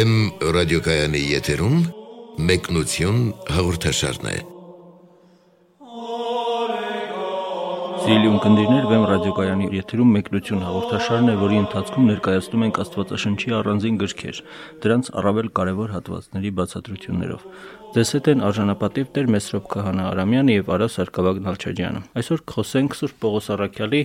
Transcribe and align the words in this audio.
Վեմ 0.00 0.12
ռադիոկայանի 0.56 1.20
եթերում 1.28 1.74
մեկնություն 2.48 3.18
հաղորդաշարն 3.52 4.28
է։ 4.30 4.36
Սիրելի 8.00 8.30
ունկնդիրներ, 8.30 8.86
Վեմ 8.92 9.04
ռադիոկայանի 9.10 9.68
եթերում 9.76 10.14
մեկնություն 10.16 10.64
հաղորդաշարն 10.64 11.28
է, 11.28 11.36
որի 11.42 11.60
ընթացքում 11.66 12.08
ներկայացնում 12.14 12.64
ենք 12.70 12.80
Աստվածաշնչի 12.86 13.54
առանձին 13.60 14.00
գրքեր, 14.00 14.42
դրանց 14.80 15.12
առավել 15.20 15.52
կարևոր 15.60 15.94
հատվածների 16.00 16.54
բացատրություններով։ 16.64 17.46
Ձեզ 18.00 18.14
հետ 18.16 18.30
են 18.32 18.44
արժանապատիվ 18.48 19.10
Տեր 19.20 19.32
Մեսրոպ 19.36 19.72
Քահանա 19.74 20.06
Արամյանը 20.14 20.56
եւ 20.60 20.72
Արա 20.80 20.88
Սարգսակյան 20.96 21.44
Նալչաջյանը։ 21.50 22.06
Այսօր 22.20 22.46
կխոսենք 22.48 22.96
Սուրբ 23.00 23.20
Պողոս 23.20 23.52
Արաքյալի 23.60 24.02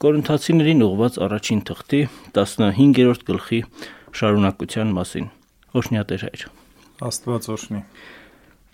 Կորինթացիներին 0.00 0.78
ուղված 0.80 1.16
առաջին 1.20 1.58
թղթի 1.68 1.98
15-րդ 2.32 3.24
գլխի 3.28 3.58
շարունակության 4.16 4.94
մասին։ 4.96 5.26
Օշնյատեր 5.80 6.24
հայր։ 6.26 6.44
Աստված 7.10 7.48
օրհնի։ 7.54 7.82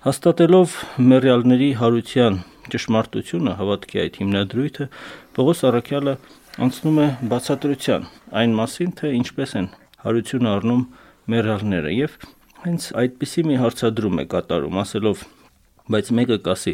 Հաստատելով 0.06 0.74
մերյալների 1.10 1.68
հարության 1.80 2.36
ճշմարտությունը 2.72 3.52
հավատքի 3.60 4.00
այդ 4.02 4.18
հիմնադրույթը 4.20 4.86
Պողոս 5.36 5.62
Արաքյալը 5.70 6.14
անցնում 6.66 7.00
է 7.02 7.06
բացատրության 7.32 8.06
այն 8.40 8.56
մասին, 8.60 8.92
թե 9.00 9.12
ինչպես 9.20 9.54
են 9.60 9.68
հարություն 10.06 10.48
առնում 10.52 10.82
մերյալները 11.34 11.92
եւ 11.96 12.16
հենց 12.66 12.86
այդպիսի 13.02 13.42
մի 13.46 13.56
հարցադրում 13.62 14.20
է 14.22 14.24
կատարում, 14.32 14.78
ասելով. 14.82 15.24
բայց 15.86 16.08
մեկը 16.18 16.38
կասի, 16.46 16.72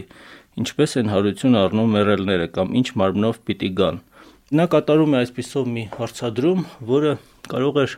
ինչպես 0.63 0.95
են 1.03 1.11
հարություն 1.13 1.57
առնում 1.63 1.91
մերյալները 1.97 2.47
կամ 2.57 2.77
ինչ 2.81 2.89
մարմնով 3.01 3.41
պիտի 3.49 3.71
գան։ 3.81 3.99
Նա 4.57 4.65
կատարում 4.73 5.17
է 5.17 5.19
այսպիսով 5.23 5.69
մի 5.73 5.85
հարցադրում, 5.97 6.63
որը 6.93 7.13
կարող 7.53 7.81
էր 7.83 7.97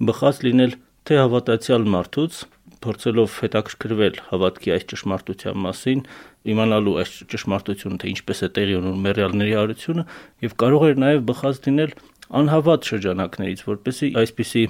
բխած 0.00 0.42
լինել 0.46 0.74
թե 1.02 1.18
հավատացյալ 1.18 1.86
մարդուց, 1.92 2.38
փորձելով 2.82 3.34
հետաքրքրվել 3.42 4.16
հավատքի 4.30 4.72
այս 4.74 4.86
ճշմարտության 4.92 5.60
մասին, 5.66 6.00
իմանալու 6.52 6.94
այս 7.02 7.12
ճշմարտությունը, 7.32 7.98
թե 8.02 8.10
ինչպես 8.12 8.42
է 8.42 8.48
տեղի 8.58 8.76
ունենում 8.78 9.04
մերյալների 9.06 9.54
հարությունը, 9.58 10.04
եւ 10.46 10.56
կարող 10.62 10.86
էր 10.88 11.00
նաեւ 11.02 11.22
բխած 11.30 11.60
լինել 11.68 11.94
անհավատ 12.42 12.90
շրջանակներից, 12.90 13.62
որպեսի 13.68 14.08
այսպիսի 14.22 14.64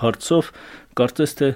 հարցով 0.00 0.50
կարծես 0.98 1.32
թե 1.38 1.48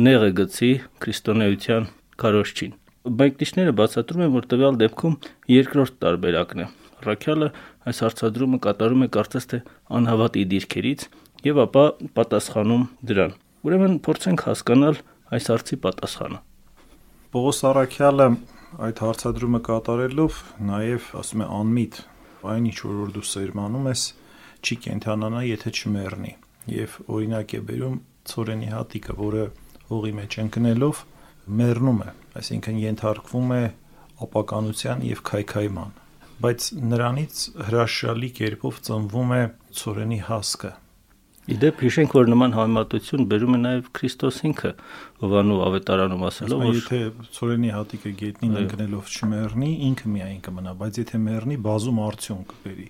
նեղը 0.00 0.30
գցի 0.40 0.70
քրիստոնեության 1.04 1.88
քարոշչին։ 2.20 2.76
Բայկտիշները 3.20 3.72
բացատրում 3.80 4.24
են, 4.26 4.32
որ 4.36 4.46
տվյալ 4.50 4.78
դեպքում 4.80 5.14
երկրորդ 5.50 5.94
տարբերակն 6.04 6.62
է։ 6.64 6.66
Ռաքյալը 7.00 7.48
այս 7.90 8.00
հարցադրումը 8.04 8.58
կատարում 8.66 9.04
է 9.06 9.08
կարծես 9.16 9.46
թե 9.50 9.60
անհավատի 10.00 10.42
դիրքերից 10.50 11.04
եւ 11.46 11.60
ապա 11.64 11.84
պատասխանում 12.16 12.86
դրան։ 13.10 13.34
Ուրեմն 13.66 13.98
փորձենք 14.06 14.46
հասկանալ 14.50 15.02
այս 15.36 15.50
հարցի 15.50 15.76
պատասխանը։ 15.84 16.40
Պողոս 17.30 17.60
Արաքյալը 17.70 18.26
այդ 18.86 19.00
հարցադրումը 19.04 19.60
կատարելով 19.66 20.40
նաև 20.70 21.06
ասում 21.20 21.42
է 21.44 21.46
անմիտ 21.60 22.00
այն 22.50 22.66
ինչ 22.70 22.78
որ 22.86 23.12
դու 23.16 23.24
սերմանում 23.30 23.88
ես 23.90 24.02
չի 24.60 24.76
կենթանանա 24.84 25.40
եթե 25.48 25.72
չմեռնի 25.80 26.32
եւ 26.74 26.96
օրինակ 27.16 27.54
է 27.58 27.60
բերում 27.70 27.96
ծորենի 28.30 28.70
հատիկը 28.74 29.16
որը 29.20 29.46
հողի 29.90 30.12
մեջ 30.20 30.36
ընկնելով 30.44 31.02
մեռնում 31.60 32.00
է 32.04 32.10
այսինքն 32.40 32.80
ենթարկվում 32.84 33.54
է 33.56 33.62
ապականության 34.26 35.04
եւ 35.10 35.22
քայքայման 35.30 35.96
բայց 36.40 36.68
նրանից 36.90 37.42
հրաշալի 37.70 38.30
կերպով 38.40 38.80
ծնվում 38.86 39.34
է 39.36 39.42
ծորենի 39.80 40.20
հասկը 40.30 40.72
Իդեպ 41.48 41.80
հիշենք, 41.80 42.14
որ 42.14 42.28
նման 42.30 42.52
համեմատություն 42.52 43.24
բերում 43.30 43.54
է 43.56 43.58
նաև 43.60 43.86
Քրիստոս 43.96 44.40
ինքը, 44.50 44.70
Հովանու 45.22 45.56
ավետարանում 45.66 46.24
ասելով, 46.28 46.64
որ 46.68 46.76
եթե 46.76 46.98
ծորենի 47.36 47.70
հատիկը 47.74 48.12
գետնին 48.20 48.58
ընկնելով 48.60 49.08
չմեռնի, 49.10 49.70
ինքը 49.88 50.12
միայն 50.14 50.42
կմնա, 50.46 50.74
բայց 50.84 51.00
եթե 51.00 51.20
մեռնի, 51.24 51.56
բազում 51.64 52.02
արդյունք 52.06 52.52
կբերի։ 52.52 52.88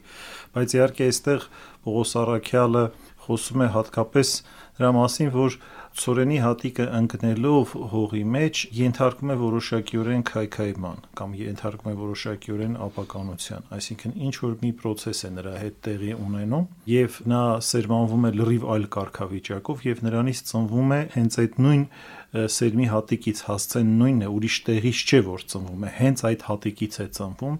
Բայց 0.59 0.75
իհարկե 0.77 1.09
այստեղ 1.11 1.47
Պողոս 1.87 2.15
Արաքյալը 2.21 2.85
խոսում 3.31 3.65
է 3.65 3.69
հատկապես 3.79 4.35
դրա 4.81 4.91
մասին, 4.99 5.31
որ 5.37 5.57
Սորենի 6.01 6.37
հատիկը 6.41 6.85
ընկնելով 6.97 7.73
հողի 7.93 8.21
մեջ 8.35 8.61
ենթարկում 8.73 9.33
է 9.33 9.37
որոշակիորեն 9.41 10.23
քայքայման 10.31 11.03
կամ 11.21 11.35
ենթարկում 11.41 11.91
է 11.91 11.95
որոշակիորեն 11.99 12.79
ապականության, 12.87 13.67
այսինքն 13.77 14.15
ինչ 14.31 14.35
որ 14.41 14.55
մի 14.63 14.71
process 14.81 15.21
է 15.29 15.33
նրա 15.37 15.55
հետ 15.61 15.77
տեղի 15.87 16.15
ունենում 16.17 16.67
եւ 16.93 17.21
նա 17.35 17.43
սերմանվում 17.69 18.27
է 18.31 18.33
լրիվ 18.41 18.67
այլ 18.77 18.89
կարգավիճակով 18.97 19.87
եւ 19.91 20.03
նրանից 20.09 20.43
ծնվում 20.51 20.97
է 20.97 21.01
հենց 21.21 21.39
այդ 21.45 21.63
նույն 21.69 21.87
սերմի 22.31 22.87
հատիկից 22.97 23.41
հասցեն 23.51 23.95
նույնն 24.01 24.25
է, 24.25 24.29
ուրիշ 24.41 24.57
տեղից 24.71 25.01
չէ 25.11 25.21
որ 25.29 25.49
ծնվում 25.53 25.85
է, 25.85 25.95
հենց 26.01 26.25
այդ 26.31 26.45
հատիկից 26.49 27.01
է 27.01 27.07
ծնվում 27.21 27.57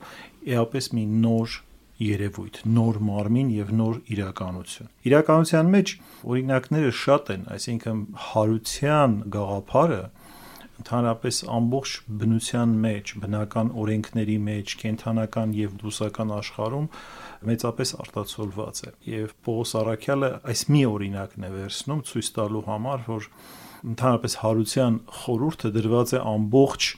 էապես 0.57 0.95
մի 0.97 1.05
նոր 1.27 1.61
երևույթ, 2.01 2.63
նոր 2.77 2.99
մարմին 3.11 3.51
եւ 3.57 3.73
նոր 3.81 3.99
իրականություն։ 4.15 4.91
Իրականության 5.11 5.73
մեջ 5.75 5.93
օրինակները 6.31 6.93
շատ 7.01 7.33
են, 7.35 7.45
այսինքն 7.57 8.01
հարության 8.31 9.17
գաղափարը 9.37 10.03
ընդհանրապես 10.81 11.39
ամբողջ 11.57 11.95
բնության 12.21 12.71
մեջ, 12.85 13.11
բնական 13.21 13.73
օրենքների 13.83 14.37
մեջ, 14.47 14.75
կենթանական 14.81 15.53
եւ 15.59 15.75
բուսական 15.83 16.33
աշխարհում 16.39 16.87
մեծապես 17.51 17.93
արտացոլված 18.05 18.81
է։ 18.81 18.93
Եվ 19.11 19.35
Պողոս 19.45 19.75
Արաքյալը 19.81 20.31
այս 20.53 20.63
մի 20.73 20.83
օրինակն 20.91 21.47
է 21.47 21.53
վերցնում 21.57 22.01
ցույց 22.11 22.31
տալու 22.39 22.65
համար, 22.71 23.05
որ 23.11 23.29
ընդհանրապես 23.91 24.39
հարության 24.41 24.99
խորհուրդը 25.21 25.73
դրված 25.77 26.15
է 26.17 26.23
ամբողջ 26.31 26.89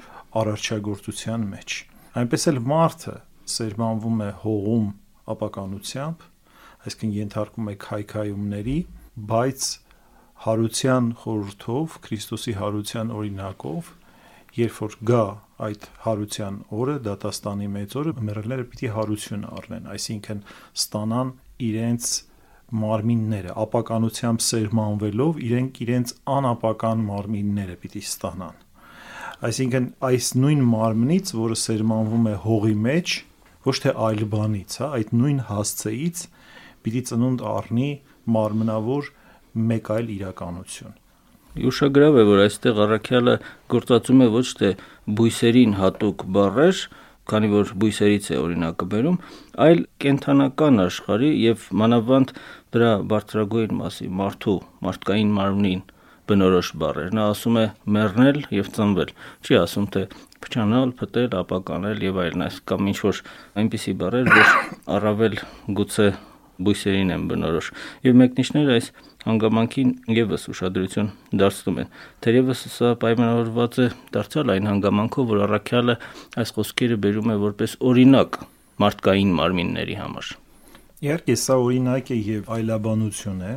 արարչագործության 0.43 1.47
մեջ։ 1.53 1.77
Այնպես 2.23 2.49
էլ 2.53 2.59
մարդը 2.73 3.15
սերմանվում 3.53 4.21
է 4.23 4.31
հողում 4.43 4.87
ապականությամբ, 5.33 6.27
այսինքն 6.83 7.15
ենթարկում 7.19 7.71
է 7.73 7.75
քայքայումների, 7.85 8.77
բայց 9.33 9.69
հարության 10.43 11.09
խորհրդով, 11.23 11.97
Քրիստոսի 12.07 12.55
հարության 12.59 13.13
օրինակով, 13.19 13.91
երբ 14.59 14.81
որ 14.83 14.97
գա 15.13 15.25
այդ 15.63 15.87
հարության 16.07 16.59
օրը, 16.83 16.97
դատաստանի 17.07 17.69
մեծ 17.77 17.97
օրը, 18.03 18.15
մեռելները 18.29 18.67
պիտի 18.73 18.91
հարություն 18.97 19.47
առնեն, 19.53 19.89
այսինքն 19.93 20.43
ստանան 20.83 21.33
իրենց 21.73 22.11
մարմինները 22.83 23.55
ապականությամբ 23.63 24.43
սերմանվելով 24.47 25.41
իրենք 25.47 25.81
իրենց 25.85 26.13
անապական 26.35 27.03
մարմինները 27.09 27.75
պիտի 27.83 28.03
ստանան 28.09 28.61
այսինքն 29.49 29.89
այս 30.09 30.29
նույն 30.39 30.63
մարմնից 30.73 31.33
որը 31.37 31.59
սերմանվում 31.63 32.27
է 32.31 32.35
հողի 32.47 32.75
մեջ 32.87 33.15
ոչ 33.67 33.77
թե 33.83 33.93
այլ 34.07 34.25
բանից, 34.33 34.79
հա, 34.83 34.89
այդ 34.99 35.13
նույն 35.19 35.39
հասցեից 35.51 36.25
պիտի 36.83 37.03
ծնունդ 37.11 37.45
առնի 37.53 37.91
մարմնավոր 38.37 39.13
մեկ 39.73 39.91
այլ 39.97 40.11
իրականություն։ 40.17 40.99
Ուշագրավ 41.53 42.17
է, 42.17 42.25
որ 42.33 42.43
այստեղ 42.47 42.79
առաքյալը 42.87 43.33
գործածում 43.73 44.23
է 44.25 44.29
ոչ 44.33 44.47
թե 44.63 44.69
բույսերին 45.21 45.75
հատուկ 45.79 46.25
բառեր, 46.37 46.79
քանի 47.29 47.49
որ 47.53 47.73
բույսերից 47.83 48.29
է 48.33 48.39
օրինակը 48.43 48.87
բերում, 48.93 49.19
այլ 49.67 49.83
կենթանական 50.03 50.83
աշխարհի 50.87 51.31
եւ 51.43 51.67
մանավանդ 51.83 52.33
դրա 52.75 52.93
բարձրագույն 53.13 53.77
մասի 53.83 54.09
մարդու 54.23 54.57
մարդկային 54.87 55.35
մարմնին 55.37 55.85
բնորոշ 56.31 56.69
բառեր։ 56.83 57.15
Նա 57.19 57.25
ասում 57.33 57.57
է 57.59 57.65
մեռնել 57.97 58.39
եւ 58.55 58.69
ծնվել։ 58.77 59.15
Չի 59.43 59.57
ասում 59.63 59.87
թե 59.95 60.03
փչանալ, 60.43 60.93
փտել, 60.99 61.33
ապականել 61.43 62.05
եւ 62.07 62.21
այլն, 62.23 62.45
այս 62.47 62.59
կամ 62.71 62.91
ինչ 62.93 62.99
որ 63.07 63.23
այնպիսի 63.63 63.95
բառեր, 64.03 64.31
որ 64.33 64.53
առավել 64.97 65.37
գուցե 65.79 66.07
բույսերին 66.63 67.13
են 67.15 67.25
բնորոշ։ 67.31 67.69
Եվ 68.07 68.19
մեկնիշները 68.23 68.75
այս 68.77 68.89
հանգամանքին 69.23 69.91
եւս 70.19 70.47
ուշադրություն 70.53 71.11
դարձնում 71.43 71.81
են։ 71.83 71.91
Թերևս 72.27 72.63
սա 72.75 72.93
պայմանավորված 73.03 73.79
է 73.83 73.87
դարձյալ 74.17 74.55
այն 74.55 74.71
հանգամանքով, 74.71 75.29
որ 75.33 75.43
առաքյալը 75.47 75.97
այս 76.43 76.55
խոսքերը 76.59 76.99
բերում 77.07 77.33
է 77.33 77.37
որպես 77.43 77.77
օրինակ 77.93 78.41
մարդկային 78.83 79.35
մարմինների 79.39 79.99
համար։ 80.03 80.33
Իհարկե, 81.03 81.37
սա 81.43 81.59
օրինակ 81.63 82.11
է 82.15 82.19
եւ 82.23 82.51
այլաբանություն 82.57 83.41
է, 83.43 83.55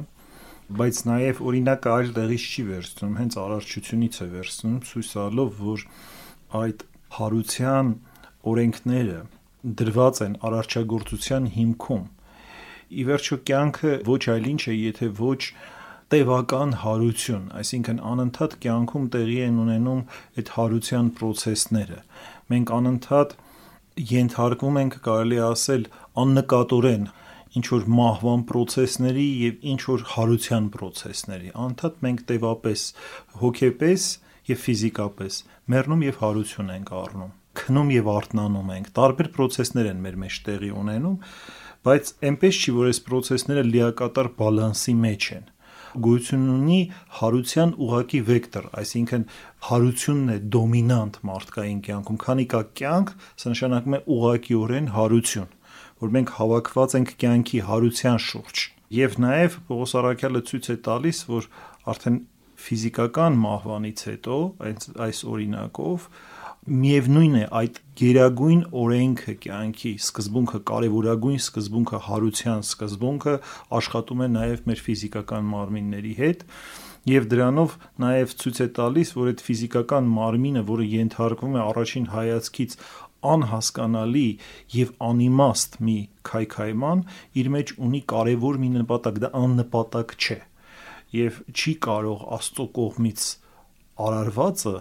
բայց 0.65 0.99
նաև 1.05 1.39
օրինակը 1.45 1.91
այլ 1.93 2.11
տեղից 2.15 2.45
չի 2.49 2.63
վերցնում, 2.69 3.15
հենց 3.21 3.35
արարչությունից 3.41 4.15
է 4.17 4.27
վերցնում, 4.33 4.77
ցույց 4.89 5.09
տալով, 5.15 5.59
որ 5.65 5.83
այդ 6.61 6.85
հարության 7.15 7.91
օրենքները 8.51 9.19
դրված 9.81 10.21
են 10.25 10.35
արարչագործության 10.49 11.47
հիմքում։ 11.55 12.03
Ի 12.85 13.03
վերջո 13.09 13.37
կյանքը 13.49 13.93
ոչ 14.09 14.21
այլ 14.35 14.49
ինչ 14.55 14.61
է, 14.65 14.75
եթե 14.75 15.07
ոչ 15.21 15.41
տևական 16.13 16.73
հարություն, 16.85 17.45
այսինքն 17.61 18.01
անընդհատ 18.13 18.57
կյանքում 18.65 19.05
տեղի 19.15 19.37
են 19.45 19.55
ունենում 19.65 20.01
այդ 20.37 20.51
հարության 20.55 21.07
process-ները։ 21.19 21.99
Մենք 22.53 22.73
անընդհատ 22.77 23.33
ենթարկվում 24.11 24.77
ենք, 24.81 24.97
կարելի 25.05 25.39
ասել, 25.49 25.87
աննկատորեն 26.25 27.07
ինչ 27.55 27.65
որ 27.71 27.87
մահվան 27.99 28.45
process-ների 28.51 29.25
եւ 29.45 29.65
ինչ 29.75 29.81
որ 29.91 30.05
հարության 30.15 30.69
process-ների։ 30.75 31.49
Անդադ 31.65 32.03
մենք 32.05 32.23
տևապես 32.31 32.85
հոգեպես 33.41 34.11
եւ 34.51 34.61
ֆիզիկապես 34.65 35.41
մեռնում 35.73 36.05
եւ 36.05 36.21
հարություն 36.21 36.71
ենք 36.75 36.93
առնում 37.05 37.33
քնում 37.55 37.91
եւ 37.95 38.07
արթնանում 38.11 38.71
ենք 38.75 38.87
տարբեր 38.99 39.29
process-ներ 39.35 39.89
են 39.93 40.01
մեր 40.05 40.17
մեջ 40.25 40.37
տեղի 40.45 40.71
ունենում 40.75 41.17
բայց 41.87 42.11
այնպես 42.29 42.59
չի 42.61 42.73
որ 42.75 42.89
այս 42.91 42.99
process-ները 43.09 43.63
լիակատար 43.71 44.29
բալանսի 44.39 44.95
մեջ 45.05 45.27
են 45.35 45.45
գույություն 46.05 46.47
ունի 46.51 46.79
հարության 47.19 47.69
ուղակի 47.85 48.19
վեկտոր, 48.29 48.65
այսինքն 48.81 49.21
հարությունն 49.67 50.33
է 50.33 50.37
դոմինանտ 50.55 51.19
մարդկային 51.29 51.77
կյանքում, 51.85 52.17
քանի 52.25 52.45
կա 52.51 52.61
կյանք, 52.79 53.13
սա 53.39 53.53
նշանակում 53.53 53.95
է 53.95 54.01
ուղակիորեն 54.15 54.89
հարություն 54.95 55.53
որ 56.03 56.15
մենք 56.15 56.31
հավաքված 56.37 56.95
ենք 56.99 57.11
կյանքի 57.23 57.59
հարության 57.69 58.21
շուրջ։ 58.25 58.63
Եվ 58.95 59.19
նաև 59.25 59.59
Պողոս 59.69 59.93
Արաքյալը 59.99 60.41
ցույց 60.49 60.65
է 60.71 60.77
տալիս, 60.85 61.19
որ 61.31 61.47
արդեն 61.95 62.17
ֆիզիկական 62.65 63.37
մահվանից 63.41 64.01
հետո 64.09 64.37
այս 64.65 64.89
այս 65.05 65.19
օրինակով 65.35 66.07
միևնույն 66.65 67.35
է 67.37 67.43
այդ 67.59 67.75
գերագույն 67.99 68.61
օրենքը 68.81 69.33
կյանքի 69.43 69.91
սկզբունքը 70.01 70.61
կարևորագույն 70.69 71.41
սկզբունքը 71.43 71.99
հարության 72.07 72.63
սկզբունքը 72.65 73.35
աշխատում 73.79 74.23
է 74.25 74.29
նաև 74.35 74.63
մեր 74.71 74.81
ֆիզիկական 74.87 75.45
մարմինների 75.51 76.13
հետ 76.21 76.41
եւ 77.05 77.27
դրանով 77.35 77.75
նաև 78.01 78.33
ցույց 78.41 78.61
է 78.65 78.67
տալիս 78.79 79.13
որ 79.19 79.29
այդ 79.31 79.43
ֆիզիկական 79.45 80.07
մարմինը 80.15 80.63
որը 80.71 80.87
ենթարկվում 80.95 81.59
է 81.59 81.61
առաջին 81.65 82.07
հայացքից 82.15 82.77
անհասկանալի 83.33 84.27
եւ 84.75 84.91
անիմաստ 85.09 85.79
մի 85.87 85.97
քայքայման 86.29 87.03
իր 87.41 87.49
մեջ 87.55 87.73
ունի 87.87 88.01
կարևոր 88.13 88.59
մի 88.63 88.69
նպատակ, 88.75 89.21
դա 89.25 89.31
աննպատակ 89.41 90.15
չէ։ 90.19 90.39
Եվ 91.15 91.39
չի 91.55 91.73
կարող 91.85 92.25
Աստծո 92.39 92.67
կողմից 92.79 93.27
արարվածը 94.05 94.75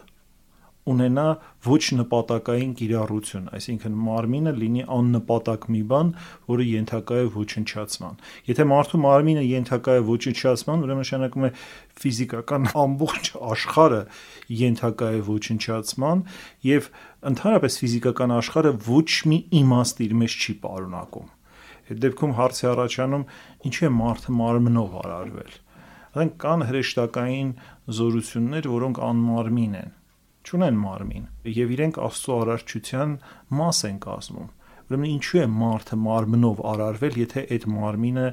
ունենա 0.85 1.25
ոչ 1.65 1.81
նպատակային 1.97 2.73
կիրառություն, 2.77 3.47
այսինքն 3.57 3.95
մարմինը 4.05 4.53
լինի 4.59 4.83
աննպատակ 4.97 5.65
մի 5.73 5.81
բան, 5.93 6.11
որը 6.51 6.67
ենթակա 6.69 7.21
է 7.23 7.29
ոչնչացման։ 7.37 8.19
Եթե 8.51 8.67
մարդու 8.73 9.01
մարմինը 9.05 9.45
ենթակա 9.49 9.95
է 9.95 10.03
ոչնչացման, 10.11 10.85
ուրեմն 10.85 11.03
նշանակում 11.05 11.47
է 11.49 11.51
ֆիզիկական 12.05 12.69
ամբողջ 12.85 13.33
աշխարհը 13.55 14.03
ենթակա 14.61 15.11
է 15.15 15.25
ոչնչացման 15.31 16.25
եւ 16.69 16.91
ընդհանրապես 17.33 17.81
ֆիզիկական 17.85 18.37
աշխարհը 18.45 18.77
ոչ 18.91 19.11
մի 19.33 19.41
իմաստ 19.65 20.05
իր 20.05 20.17
մեջ 20.21 20.39
չի 20.45 20.55
պարունակում։ 20.69 21.35
Այդ 21.85 21.99
դեպքում 22.05 22.39
հարց 22.39 22.61
է 22.65 22.69
առաջանում, 22.75 23.25
ինչու 23.69 23.85
է 23.85 23.93
մարդը 24.05 24.35
մարմնով 24.41 24.95
արարվել։ 25.05 25.59
Այնք 26.15 26.35
կան 26.45 26.65
հրեշտակային 26.69 27.51
զորություններ, 27.99 28.69
որոնք 28.75 29.01
անմարմին 29.05 29.77
են 29.81 29.93
չունեն 30.45 30.81
մարմին 30.81 31.27
եւ 31.59 31.73
իրենք 31.75 32.01
Աստծո 32.09 32.37
արարչության 32.45 33.15
մաս 33.61 33.81
են 33.89 33.99
կազմում։ 34.05 34.51
Ուրեմն 34.85 35.11
ինչու 35.15 35.41
է 35.41 35.47
մարդը 35.59 35.99
մարմնով 36.05 36.65
արարվել, 36.75 37.15
եթե 37.25 37.45
այդ 37.57 37.69
մարմինը 37.75 38.27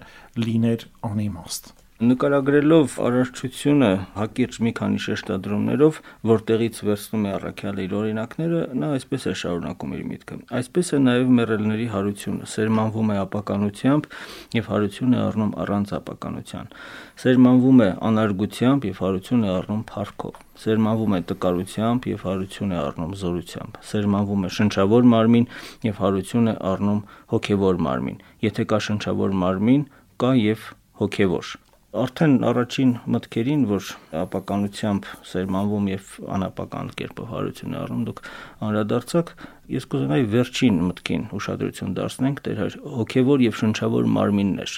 լիներ 0.45 0.87
անիմաստ։ 1.11 1.71
Նկարագրելով 2.01 2.93
արարչությունը 2.97 3.87
հակիրճ 4.15 4.55
մի 4.65 4.71
քանի 4.77 5.01
շեշտադրումներով, 5.03 5.99
որտեղից 6.31 6.79
վերցնում 6.87 7.27
է 7.29 7.33
առաքյալը 7.37 7.83
իր 7.85 7.93
օրինակները, 7.99 8.61
նա 8.81 8.89
այսպես 8.95 9.27
է 9.29 9.33
շարունակում 9.41 9.93
իր 9.97 10.01
միտքը։ 10.09 10.37
Այսպես 10.61 10.89
է 10.97 10.99
նաև 11.05 11.29
մեռելների 11.37 11.85
հարությունը, 11.93 12.49
սերմանվում 12.55 13.13
է 13.13 13.19
ապականությամբ 13.21 14.09
եւ 14.57 14.71
հարություն 14.73 15.13
է 15.13 15.21
առնում 15.27 15.53
առանց 15.61 15.93
ապականության։ 16.01 16.73
Սերմանվում 17.21 17.85
է 17.85 17.89
անարգությամբ 18.09 18.89
եւ 18.89 19.01
հարություն 19.05 19.45
է 19.45 19.53
առնում 19.61 19.83
փառքով։ 19.93 20.43
Սերմանվում 20.65 21.13
է 21.13 21.23
տկարությամբ 21.29 22.11
եւ 22.17 22.29
հարություն 22.31 22.71
է 22.73 22.79
առնում 22.81 23.17
զորությամբ։ 23.21 23.81
Սերմանվում 23.93 24.41
է 24.41 24.53
շնչավոր 24.57 25.11
մարմին 25.13 25.49
եւ 25.85 26.01
հարություն 26.01 26.49
է 26.49 26.55
առնում 26.73 27.01
հոգեվոր 27.37 27.83
մարմին։ 27.85 28.21
Եթե 28.49 28.71
կա 28.73 28.85
շնչավոր 28.89 29.41
մարմին, 29.45 29.83
կա 30.21 30.37
եւ 30.49 30.71
հոգեվոր 31.01 31.57
արդեն 31.91 32.35
առաջին 32.47 32.91
մտքերին, 33.11 33.63
որ 33.67 33.87
ապականությամբ 34.21 35.07
սերմանվում 35.27 35.89
եւ 35.91 36.11
անապական 36.37 36.91
կերպով 37.01 37.31
հարություն 37.35 37.75
առնում, 37.81 38.05
դուք 38.07 38.21
անդրադարձակ, 38.67 39.33
ես 39.71 39.87
կուզենայի 39.91 40.25
վերջին 40.31 40.79
մտքին 40.87 41.23
ուշադրություն 41.37 41.95
դարձնենք 41.99 42.39
դեր 42.47 42.61
հոգեվոր 42.95 43.43
եւ 43.45 43.57
շնչավոր 43.61 44.09
մարմիններ 44.17 44.75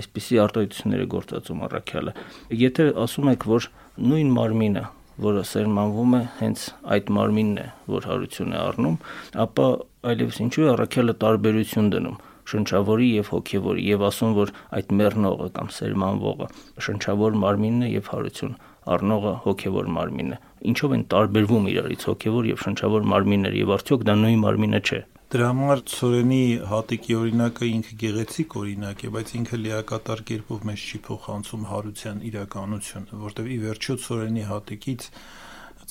այսպիսի 0.00 0.40
արտահայտությունները 0.44 1.06
գործածում 1.14 1.62
առաքյալը 1.66 2.14
եթե 2.60 2.86
ասում 3.04 3.30
եք 3.34 3.46
որ 3.50 3.68
նույն 4.10 4.32
մարմինը 4.38 4.84
որը 5.20 5.44
սերմանվում 5.50 6.16
է 6.16 6.22
հենց 6.40 6.66
այդ 6.96 7.10
մարմինն 7.16 7.60
է 7.60 7.66
որ 7.94 8.08
հարություն 8.10 8.54
է 8.54 8.60
առնում 8.60 8.98
ապա 9.44 9.66
այլևս 10.10 10.42
ինչու 10.46 10.66
է 10.66 10.70
առաքյալը 10.74 11.16
տարբերություն 11.24 11.90
դնում 11.96 12.20
շնչավորի 12.52 13.08
եւ 13.20 13.30
հոգեվորի 13.34 13.86
եւ 13.90 14.04
ասում 14.10 14.34
որ 14.40 14.52
այդ 14.80 14.92
մեռնողը 15.00 15.48
կամ 15.60 15.70
սերմանվողը 15.76 16.50
շնչավոր 16.88 17.38
մարմինն 17.44 17.86
է 17.86 17.92
եւ 17.94 18.10
հարություն 18.14 18.58
առնողը 18.96 19.32
հոգեվոր 19.46 19.94
մարմինն 20.00 20.36
է 20.36 20.42
ինչով 20.70 20.94
են 20.96 21.06
տարբերվում 21.14 21.70
իրարից 21.70 22.04
հոգեվոր 22.10 22.50
եւ 22.50 22.62
շնչավոր 22.66 23.08
մարմինները 23.14 23.60
եւ 23.60 23.72
արդյոք 23.76 24.06
դա 24.10 24.14
նույն 24.24 24.44
մարմինը 24.44 24.80
չէ 24.90 25.00
Դրա 25.30 25.46
համար 25.46 25.80
Ցորենի 25.86 26.44
հատիկի 26.66 27.14
օրինակը 27.14 27.66
ինքը 27.70 27.92
գեղեցիկ 28.00 28.54
օրինակ 28.60 29.04
է, 29.06 29.10
բայց 29.14 29.28
ինքը 29.38 29.58
լիակատար 29.60 30.22
կերպով 30.30 30.64
մեզ 30.70 30.86
չի 30.90 30.98
փոխանցում 31.06 31.68
հարության 31.70 32.24
իրականությունը, 32.30 33.18
որտեղ 33.20 33.52
ի 33.54 33.58
վերջո 33.62 33.96
Ցորենի 34.06 34.46
հատիկից 34.48 35.06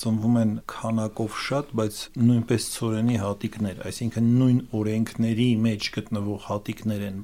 ծնվում 0.00 0.38
են 0.40 0.54
քանակով 0.70 1.36
շատ, 1.46 1.74
բայց 1.80 2.00
նույնպես 2.28 2.68
ծորենի 2.76 3.18
հատիկներ, 3.24 3.82
այսինքն 3.90 4.30
նույն 4.40 4.60
օրենքների 4.80 5.50
մեջ 5.66 5.90
գտնվող 5.96 6.48
հատիկներ 6.50 7.04
են 7.10 7.20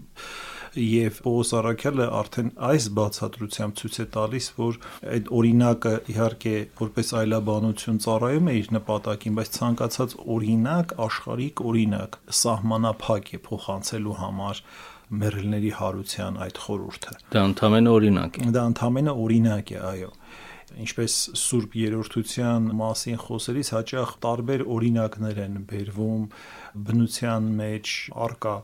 եւ 0.77 1.21
Պողոս 1.25 1.51
Արաքյալը 1.57 2.07
արդեն 2.19 2.51
այս 2.69 2.87
բացատրությամբ 2.97 3.77
ցույց 3.81 3.97
է 3.97 4.07
տալիս, 4.17 4.49
որ 4.57 4.79
այդ 5.15 5.31
օրինակը 5.39 5.93
իհարկե 6.13 6.55
որպես 6.81 7.13
այլաբանություն 7.21 8.01
ծառայում 8.07 8.51
է 8.53 8.57
իր 8.61 8.69
նպատակին, 8.77 9.39
բայց 9.41 9.53
ցանկացած 9.57 10.17
օրինակ 10.37 10.95
աշխարհիկ 11.07 11.65
օրինակ 11.71 12.21
սահմանափակ 12.43 13.33
է 13.33 13.41
փոխանցելու 13.47 14.19
համար 14.21 14.63
մերելների 15.07 15.73
հարության 15.81 16.39
այդ 16.45 16.57
խորուրդը։ 16.67 17.13
Դա 17.33 17.43
ընդհանրապես 17.47 17.91
օրինակ 17.97 18.39
է։ 18.43 18.47
Դա 18.57 18.63
ընդհանրապես 18.73 19.21
օրինակ 19.27 19.71
է, 19.71 19.83
այո 19.87 20.09
ինչպես 20.75 21.17
Սուրբ 21.39 21.75
Երորդության 21.79 22.65
մասին 22.81 23.21
խոսելիս 23.23 23.69
հաճախ 23.77 24.15
տարբեր 24.25 24.65
օրինակներ 24.77 25.39
են 25.45 25.61
բերվում 25.71 26.25
բնության 26.89 27.47
մեջ 27.61 27.93
արկա, 28.27 28.57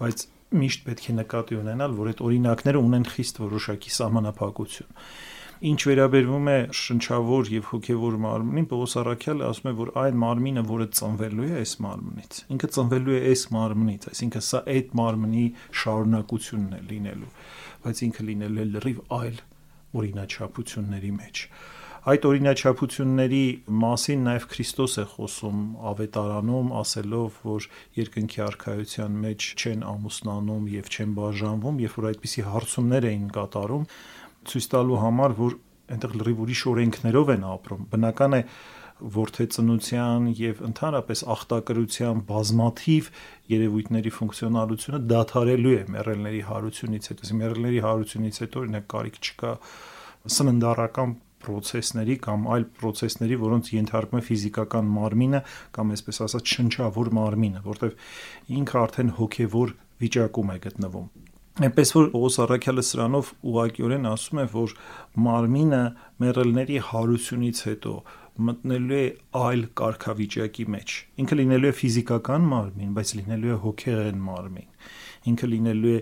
բայց 0.00 0.24
միշտ 0.54 0.84
պետք 0.88 1.06
է 1.10 1.14
նկատի 1.20 1.60
ունենալ, 1.60 1.94
որ 2.00 2.10
այդ 2.10 2.20
օրինակները 2.26 2.82
ունեն 2.88 3.06
խիստ 3.14 3.40
որոշակի 3.44 3.94
սահմանափակություն։ 3.94 4.98
Ինչ 5.64 5.80
վերաբերվում 5.88 6.48
է 6.50 6.56
շնչավոր 6.76 7.50
եւ 7.54 7.68
հոգեվոր 7.70 8.16
մարմնին, 8.24 8.66
Պողոս 8.68 8.96
Արաքյալը 9.00 9.46
ասում 9.48 9.70
է, 9.70 9.74
որ 9.78 9.92
այն 10.02 10.18
մարմինը, 10.24 10.64
որը 10.68 10.88
ծնվելու 10.98 11.46
է 11.46 11.52
այս 11.62 11.74
մարմնից, 11.84 12.40
ինքը 12.54 12.70
ծնվելու 12.74 13.14
է 13.14 13.20
այս 13.30 13.44
մարմնից, 13.54 14.06
այսինքն 14.10 14.44
սա 14.50 14.62
այդ 14.74 14.94
մարմնի 15.00 15.46
շարունակությունն 15.84 16.74
է 16.74 16.84
լինելու, 16.90 17.32
բայց 17.86 18.04
ինքը 18.10 18.28
լինելու 18.28 18.64
է 18.64 18.68
լրիվ 18.74 19.02
այլ 19.22 19.42
օրինաչափությունների 20.00 21.12
մեջ։ 21.20 21.42
Այդ 22.04 22.26
օրինաչափությունների 22.28 23.44
մասին 23.80 24.24
նաև 24.28 24.46
Քրիստոս 24.52 24.94
է 25.00 25.04
խոսում 25.14 25.60
ավետարանում, 25.90 26.72
ասելով, 26.80 27.38
որ 27.48 27.68
երկնքի 27.96 28.42
արխայության 28.44 29.14
մեջ 29.24 29.46
չեն 29.56 29.86
ամուսնանում 29.88 30.66
եւ 30.74 30.90
չեն 30.92 31.14
բաժանվում, 31.16 31.78
երբ 31.84 31.96
որ 32.00 32.08
այդպիսի 32.10 32.44
հարցումներ 32.50 33.08
էին 33.08 33.24
կատարում, 33.38 33.86
ցույց 34.52 34.68
տալու 34.74 35.00
համար, 35.04 35.36
որ 35.40 35.56
այնտեղ 35.94 36.12
լրիվ 36.20 36.44
ուրիշ 36.44 36.62
օրենքներով 36.74 37.32
են 37.34 37.48
ապրում։ 37.54 37.88
Բնական 37.94 38.36
է, 38.36 38.42
ворթեծնության 39.14 40.28
եւ 40.38 40.60
ընդհանրապես 40.68 41.22
ախտակրության 41.34 42.22
բազմաթիվ 42.28 43.08
երևույթների 43.54 44.12
ֆունկցիոնալությունը 44.18 45.00
դադարելու 45.12 45.74
է 45.74 45.82
մեռելների 45.94 46.42
հարությունից 46.50 47.08
հետո։ 47.10 47.30
Մեռելների 47.40 47.80
հարությունից 47.84 48.40
հետո 48.44 48.62
օրինակ 48.64 48.86
կարիք 48.94 49.18
չկա 49.24 49.52
սննդարական 50.34 51.16
process-ների 51.44 52.16
կամ 52.24 52.46
այլ 52.54 52.64
process-ների, 52.80 53.36
որոնց 53.42 53.70
ենթարկվում 53.74 54.20
է 54.22 54.24
ֆիզիկական 54.30 54.88
մարմինը 54.94 55.42
կամ 55.76 55.92
այսպես 55.98 56.20
ասած 56.24 56.54
շնչավոր 56.54 57.12
մարմինը, 57.18 57.62
որտեվ 57.68 57.98
ինքը 58.60 58.80
արդեն 58.84 59.12
հոգևոր 59.18 59.76
վիճակում 60.04 60.54
է 60.54 60.58
գտնվում։ 60.64 61.08
Այնպես 61.54 61.90
որ 61.94 62.06
Պողոս 62.10 62.36
Արաքյալը 62.42 62.82
սրանով 62.82 63.28
ուղղակիորեն 63.46 64.06
ասում 64.10 64.38
է, 64.42 64.46
որ 64.54 64.72
մարմինը 65.26 65.82
մեռելների 66.24 66.78
հարությունից 66.88 67.60
հետո 67.68 67.92
մտնելու 68.48 68.96
է 68.98 69.06
այլ 69.40 69.62
կարգավիճակի 69.80 70.64
մեջ։ 70.74 70.94
Ինքը 71.24 71.38
լինելու 71.40 71.70
է 71.70 71.74
ֆիզիկական 71.80 72.48
մարմին, 72.50 72.94
բայց 72.98 73.12
լինելու 73.18 73.52
է 73.54 73.58
հոգեղեն 73.64 74.24
մարմին։ 74.28 74.70
Ինքը 75.34 75.50
լինելու 75.54 75.94
է 75.94 76.00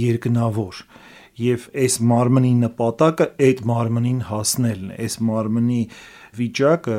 երկնավոր 0.00 0.84
եւ 1.40 1.66
այս 1.80 1.96
մարմնի 2.10 2.50
նպատակը 2.60 3.26
այդ 3.46 3.60
մարմնին 3.70 4.20
հասնելն 4.28 4.90
է 4.90 4.96
այս 5.04 5.16
մարմնի 5.30 5.80
վիճակը 6.40 6.98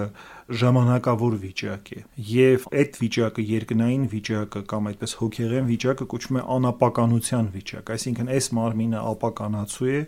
ժամանակավոր 0.61 1.35
վիճակ 1.41 1.91
է 1.95 1.99
եւ 2.31 2.65
այդ 2.81 2.97
վիճակը 3.01 3.45
երկնային 3.51 4.07
վիճակը 4.11 4.61
կամ 4.71 4.89
այդպես 4.91 5.13
հոգեղեն 5.21 5.69
վիճակը 5.71 6.07
կոչվում 6.13 6.39
է 6.41 6.45
անապականության 6.55 7.51
վիճակ 7.55 7.91
այսինքն 7.95 8.31
այս 8.35 8.49
մարմինը 8.57 9.03
ապականացու 9.11 9.91
է 9.91 10.01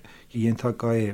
ենթակա 0.44 0.96
է 1.04 1.08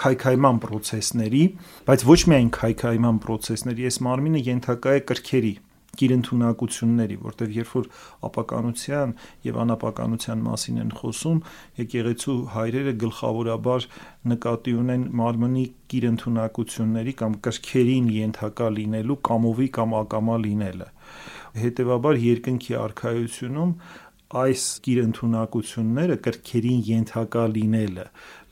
քայքայման 0.00 0.58
process-ների, 0.64 1.44
բայց 1.88 2.08
ոչ 2.10 2.20
միայն 2.32 2.50
քայքայման 2.56 3.22
process-ների, 3.24 3.88
այս 3.90 4.02
մարմինը 4.06 4.42
ենթակա 4.50 4.98
է 4.98 5.06
կրքերի 5.10 5.54
գիրընդունակությունների, 5.96 7.16
որտեղ 7.24 7.54
երբ 7.56 7.70
որ 7.76 7.86
ապականության 8.28 9.14
եւ 9.46 9.58
անապականության 9.64 10.42
մասին 10.46 10.80
են 10.82 10.92
խոսում, 11.00 11.38
եկեղեցու 11.80 12.36
հայրերը 12.56 12.94
գլխավորաբար 13.02 13.88
նկատի 14.32 14.74
ունեն 14.82 15.06
մարմնի 15.20 15.64
գիրընդունակությունների 15.94 17.16
կամ 17.22 17.38
կրքերին 17.46 18.10
ենթակա 18.16 18.70
լինելու 18.76 19.18
կամովի 19.30 19.68
կամ 19.78 19.96
ակամա 20.02 20.38
լինելը։ 20.46 20.90
Հետևաբար 21.56 22.18
երկնքի 22.20 22.74
արխայությունում 22.76 23.70
այս 24.34 24.62
գիրընդունակությունները 24.82 26.14
կրքերին 26.26 26.80
ենթակա 26.86 27.42
լինելը 27.52 28.06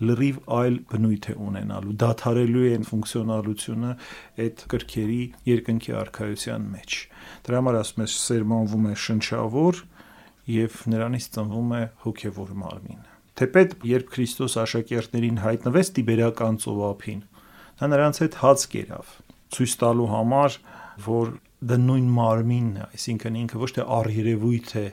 լրիվ 0.07 0.37
այլ 0.59 0.77
բնույթ 0.93 1.27
է 1.33 1.35
ունենալու 1.47 1.95
դադարելու 2.03 2.67
են 2.77 2.87
ֆունկցիոնալությունը 2.91 3.91
այդ 4.45 4.63
կրքերի 4.75 5.19
երկնքի 5.51 5.97
արխայության 5.99 6.69
մեջ 6.75 6.99
դրա 7.49 7.61
համար 7.61 7.79
ասում 7.81 8.05
ես 8.05 8.15
սերմանվում 8.23 8.87
է 8.87 8.95
շնչավոր 9.05 9.83
եւ 10.55 10.79
նրանից 10.95 11.29
ծնվում 11.35 11.75
է 11.75 11.83
հոգեվոր 12.05 12.55
մարմին 12.63 13.03
թեպետ 13.35 13.79
երբ 13.91 14.11
Քրիստոս 14.15 14.57
աշակերտներին 14.63 15.41
հայտնվեց 15.43 15.91
տիբերական 15.99 16.59
ծովափին 16.63 17.25
նա 17.81 17.89
նրանց 17.91 18.21
հետ 18.23 18.37
հաց 18.45 18.67
կերավ 18.75 19.15
ցույց 19.55 19.75
տալու 19.83 20.11
համար 20.15 20.59
որ 21.09 21.33
դա 21.65 21.79
նույն 21.83 22.09
մարմինն 22.15 22.79
է 22.79 22.87
այսինքն 22.95 23.39
ինքը 23.43 23.61
ոչ 23.65 23.71
թե 23.75 23.87
առերևույթ 23.99 24.75
է 24.79 24.85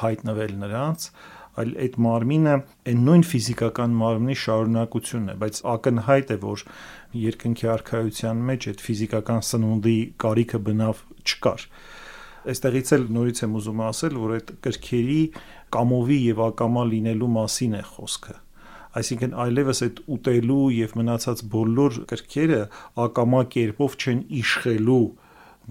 հայտնվել 0.00 0.54
նրանց, 0.64 1.08
այլ 1.54 1.72
այդ 1.84 1.96
մարմինը 2.04 2.54
այն 2.90 3.02
նույն 3.06 3.24
ֆիզիկական 3.30 3.92
մարմնի 4.00 4.36
շարունակությունն 4.42 5.32
է, 5.34 5.34
բայց 5.42 5.60
ակնհայտ 5.74 6.32
է, 6.34 6.38
որ 6.44 6.64
երկնքի 7.24 7.68
արխայության 7.74 8.40
մեջ 8.50 8.68
այդ 8.72 8.82
ֆիզիկական 8.84 9.44
սնունդի 9.48 9.98
կարիքը 10.24 10.60
բնավ 10.68 11.04
չկար։ 11.24 11.66
Այստեղից 12.44 12.90
էլ 12.98 13.04
նորից 13.16 13.44
եմ 13.44 13.54
ուզում 13.60 13.84
ասել, 13.88 14.16
որ 14.24 14.32
այդ 14.34 14.50
կրքերի 14.66 15.20
կամովի 15.74 16.18
եւ 16.24 16.42
ակամա 16.50 16.82
լինելու 16.90 17.30
մասին 17.38 17.78
է 17.78 17.84
խոսքը 17.94 18.34
այսինքն 18.94 19.32
այլևս 19.42 19.80
այդ 19.84 20.00
ուտելու 20.14 20.64
եւ 20.74 20.92
մնացած 21.00 21.40
բոլոր 21.54 21.96
կրքերը 22.10 22.58
ակամա 23.04 23.40
կերպով 23.54 23.96
չեն 24.04 24.20
իշխելու 24.40 25.06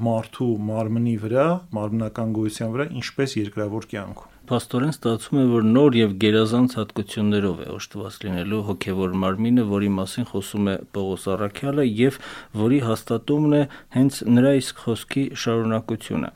մարդու 0.02 0.52
մարմնի 0.68 1.16
վրա, 1.22 1.48
մարմնական 1.78 2.32
գոյության 2.38 2.72
վրա, 2.74 2.86
ինչպես 3.00 3.36
երկրավոր 3.40 3.90
կյանքում։ 3.94 4.32
Պաստորեն 4.44 4.92
ստացվում 4.92 5.40
է, 5.40 5.44
որ 5.54 5.68
նոր 5.70 5.96
եւ 5.96 6.16
գերազանց 6.20 6.74
հատկություններով 6.80 7.60
է 7.64 7.68
օժտված 7.74 8.16
լինելու 8.26 8.58
հոգեվոր 8.70 9.14
մարմինը, 9.22 9.64
որի 9.70 9.92
մասին 10.00 10.28
խոսում 10.34 10.68
է 10.68 10.76
Պողոս 10.98 11.28
Արաքյալը 11.34 11.86
եւ 11.88 12.18
որի 12.64 12.80
հաստատումն 12.84 13.56
է 13.56 13.62
հենց 13.96 14.20
նրա 14.34 14.52
իսկ 14.60 14.84
խոսքի 14.84 15.24
շարունակությունը։ 15.44 16.34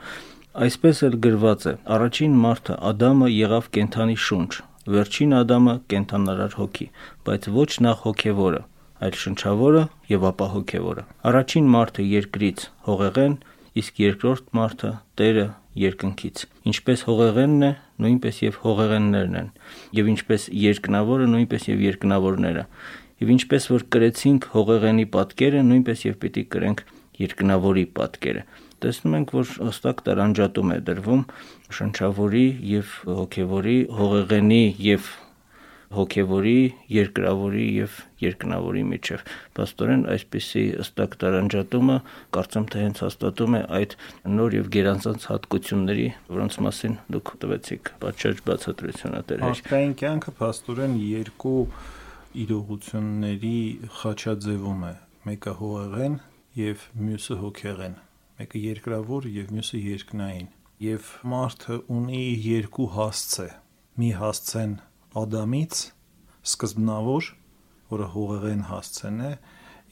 Այսպես 0.68 1.04
էլ 1.10 1.20
գրված 1.28 1.68
է. 1.68 1.74
առաջին 1.98 2.40
մարդը 2.48 2.80
Ադամը 2.92 3.28
եղավ 3.34 3.70
կենթանի 3.76 4.18
շունչ, 4.28 4.52
վերջին 4.88 5.38
Ադամը 5.44 5.76
կենթանարար 5.92 6.58
հոգի, 6.64 6.88
բայց 7.28 7.52
ոչ 7.60 7.72
նախ 7.86 8.08
հոգեվորը, 8.08 8.62
այլ 9.04 9.18
շնչավորը 9.22 9.84
եւ 10.12 10.28
ապա 10.32 10.48
հոգեվորը։ 10.54 11.04
Առաջին 11.32 11.72
մարդը 11.78 12.06
երկրից 12.08 12.64
հողեղեն, 12.88 13.36
իսկ 13.78 14.00
երկրորդ 14.02 14.48
մարդը 14.58 14.92
Տերը 15.18 15.48
երկնքից։ 15.78 16.46
Ինչպես 16.72 17.04
հողեղենն 17.08 17.66
է, 17.68 17.72
նույնպես 18.02 18.40
եւ 18.44 18.58
հողեղեններն 18.64 19.36
են, 19.42 19.50
եւ 19.98 20.10
ինչպես 20.14 20.48
երկնավորը, 20.68 21.28
նույնպես 21.34 21.68
եւ 21.70 21.84
երկնավորները։ 21.88 22.64
Եվ 23.18 23.34
ինչպես 23.34 23.68
որ 23.74 23.86
կրեցինք 23.94 24.48
հողեղենի 24.54 25.06
պատկերը, 25.14 25.62
նույնպես 25.68 26.04
եւ 26.06 26.18
պիտի 26.22 26.44
կրենք 26.54 26.84
երկնավորի 27.18 27.86
պատկերը։ 27.98 28.44
Տեսնում 28.78 29.16
ենք, 29.18 29.32
որ 29.38 29.54
հստակ 29.68 30.04
տարանջատում 30.06 30.74
է 30.76 30.78
դրվում 30.90 31.24
շնչավորի 31.78 32.46
եւ 32.78 32.92
հոգեվորի 33.18 33.78
հողեղենի 33.98 34.62
եւ 34.86 35.08
հոգևորի, 35.94 36.62
երկրավորի 36.92 37.66
եւ 37.78 37.98
երկնավորի 38.20 38.84
միջև։ 38.92 39.22
Պաստորեն 39.58 40.04
այսպիսի 40.14 40.64
ըստակ 40.84 41.14
տարանջատումը 41.22 41.98
կարծեմ 42.38 42.66
թե 42.74 42.82
հենց 42.84 43.02
հաստատում 43.06 43.56
է 43.58 43.62
այդ 43.78 43.96
նոր 44.38 44.58
եւ 44.58 44.70
գերանցած 44.76 45.28
հատկությունների, 45.32 46.08
որոնց 46.34 46.58
մասին 46.68 46.98
դուք 47.16 47.32
տվեցիք 47.44 47.92
պատշաճ 48.04 48.42
բացատրությունը 48.50 49.22
դեր։ 49.32 49.46
Աշխային 49.48 49.96
կյանքը 50.02 50.34
պաստորեն 50.42 50.98
երկու 51.08 51.62
իրողությունների 52.38 53.60
խաչաձևում 54.02 54.84
է։ 54.88 54.94
Մեկը 55.28 55.54
հողեղեն 55.62 56.20
եւ 56.58 56.84
մյուսը 57.08 57.40
հոգեղեն։ 57.44 57.96
Մեկը 58.38 58.60
երկրավոր 58.68 59.28
եւ 59.38 59.56
մյուսը 59.56 59.80
երկնային։ 59.88 60.52
Եվ 60.78 61.08
մարդը 61.32 61.80
ունի 61.98 62.26
երկու 62.48 62.92
հասցե։ 62.98 63.48
Մի 63.98 64.10
հասցեն 64.20 64.76
Ադամից 65.18 65.82
սկզբնավոր, 66.48 67.32
որը 67.92 68.08
հողեղեն 68.14 68.64
հասցեն 68.72 69.20
է, 69.28 69.34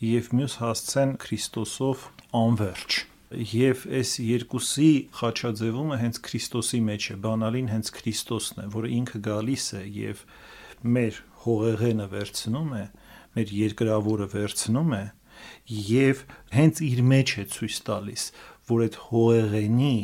եւ 0.03 0.31
մյուս 0.35 0.55
հասցեն 0.59 1.11
Քրիստոսով 1.23 2.07
անverջ 2.35 3.03
եւ 3.35 3.83
այս 3.99 4.11
երկուսի 4.21 4.89
խաչաձևումը 5.17 5.97
հենց 6.01 6.19
Քրիստոսի 6.27 6.79
մեջ 6.89 7.07
է 7.11 7.15
բանալին 7.25 7.69
հենց 7.71 7.91
Քրիստոսն 7.95 8.61
է 8.61 8.65
որը 8.75 8.91
ինքը 8.95 9.21
գալիս 9.25 9.65
է 9.79 9.83
եւ 9.95 10.21
մեր 10.95 11.19
հողեղենը 11.45 12.07
վերցնում 12.11 12.75
է 12.75 12.83
մեր 13.35 13.53
երկրավորը 13.59 14.27
վերցնում 14.35 14.93
է 14.99 15.03
եւ 15.89 16.21
հենց 16.55 16.83
իր 16.85 17.01
մեջ 17.15 17.33
է 17.35 17.47
ցույց 17.55 17.79
տալիս 17.89 18.27
որ 18.69 18.85
այդ 18.85 18.99
հողեղենի 19.09 19.95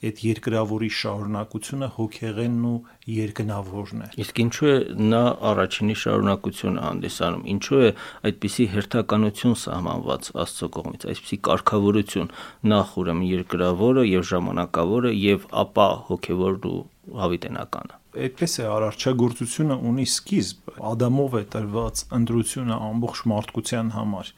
այդ 0.00 0.20
երկրավորի 0.24 0.90
շարունակությունը 0.96 1.88
հոգեղենն 1.96 2.64
ու 2.70 2.76
երկնավորն 3.14 4.04
է։ 4.06 4.08
Իսկ 4.24 4.40
ինչու 4.44 4.70
է 4.70 4.76
նա 5.12 5.22
առաջինի 5.50 5.96
շարունակությունը 6.02 6.84
հանդիսանում։ 6.86 7.44
Ինչու 7.54 7.80
է 7.80 7.90
այդպիսի 8.30 8.66
հերթականություն 8.74 9.56
սահմանված 9.64 10.30
Աստծո 10.44 10.70
կողմից, 10.80 11.06
այսպիսի 11.14 11.40
կարգավորություն 11.50 12.32
նախ 12.74 12.94
ուրեմն 13.04 13.30
երկրավորը 13.30 14.06
եւ 14.10 14.28
ժամանակավորը 14.30 15.14
եւ 15.20 15.48
ապա 15.64 15.88
հոգեվորն 16.10 16.70
ու 16.70 16.80
հավիտենականը 17.20 18.00
այդպես 18.10 18.54
է 18.58 18.64
արարչագործությունը 18.66 19.74
ունի 19.86 20.04
սկիզբ 20.10 20.70
ադամով 20.90 21.34
է 21.38 21.42
տրված 21.54 22.00
ընտրությունը 22.16 22.78
ամբողջ 22.90 23.20
մարդկության 23.32 23.92
համար 23.94 24.32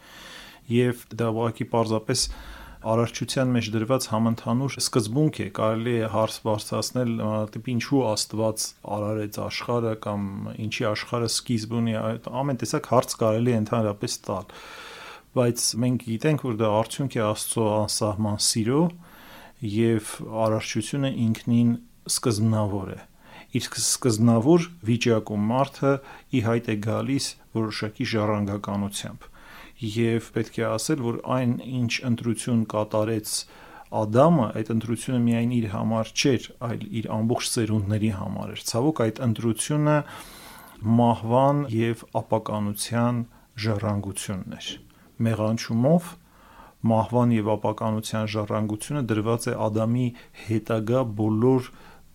եւ 0.73 1.07
դա 1.23 1.31
ուղղակի 1.33 1.67
պարզապես 1.73 2.25
արարչության 2.83 3.53
մեջ 3.55 3.69
դրված 3.75 4.07
համընդհանուր 4.13 4.77
սկզբունք 4.83 5.39
է, 5.43 5.47
կարելի 5.59 5.95
է 6.03 6.09
հարց 6.13 6.39
բարձրացնել 6.47 7.13
տիպ 7.55 7.69
ինչու 7.73 8.03
Աստված 8.11 8.65
արարեց 8.97 9.39
աշխարհը 9.45 9.93
կամ 10.07 10.25
ինչի 10.67 10.89
աշխարհը 10.91 11.31
սկիզբ 11.33 11.77
ունի, 11.83 11.95
ամեն 12.43 12.61
տեսակ 12.63 12.91
հարց 12.93 13.17
կարելի 13.23 13.55
է 13.55 13.61
ընդհանրապես 13.63 14.19
տալ։ 14.27 14.51
Բայց 15.33 15.69
մենք 15.83 16.05
գիտենք, 16.11 16.45
որ 16.49 16.59
դա 16.61 16.73
արդյունք 16.83 17.17
է 17.17 17.25
Աստծո 17.29 17.69
անսահման 17.79 18.43
սիրո 18.53 18.83
եւ 19.73 20.13
արարչությունը 20.43 21.15
ինքնին 21.29 21.73
սկզբնավոր 22.13 22.95
է 22.99 23.01
իր 23.53 23.67
սկզբնավոր 23.79 24.67
վիճակում 24.89 25.43
մարդը 25.53 25.93
ի 26.33 26.41
հայտ 26.47 26.71
է 26.73 26.77
գալիս 26.87 27.27
որոշակի 27.59 28.07
ժառանգականությամբ 28.13 29.32
եւ 29.81 30.31
պետք 30.37 30.59
է 30.63 30.65
ասել, 30.69 31.03
որ 31.03 31.19
այն 31.37 31.53
ինչ 31.83 31.93
ընտրություն 32.09 32.65
կատարեց 32.73 33.35
Ադամը, 33.93 34.47
այդ 34.57 34.69
ընտրությունը 34.73 35.19
միայն 35.21 35.51
իր 35.53 35.67
համար 35.73 36.11
չէր, 36.17 36.45
այլ 36.65 36.85
իր 37.01 37.09
ամբողջ 37.13 37.49
ծերունդների 37.53 38.11
համար 38.17 38.53
էր։ 38.55 38.63
Ցավոք 38.71 39.03
այդ 39.05 39.21
ընտրությունը 39.27 39.97
մահվան 41.03 41.61
եւ 41.77 42.05
ապականության 42.23 43.21
ժառանգությունն 43.67 44.57
էր։ 44.57 44.71
Մեղանչումով 45.29 46.11
մահվան 46.93 47.37
եւ 47.37 47.53
ապականության 47.59 48.33
ժառանգությունը 48.33 49.05
դրված 49.13 49.49
է 49.53 49.57
Ադամի 49.69 50.09
հետագա 50.49 51.07
բոլոր 51.21 51.71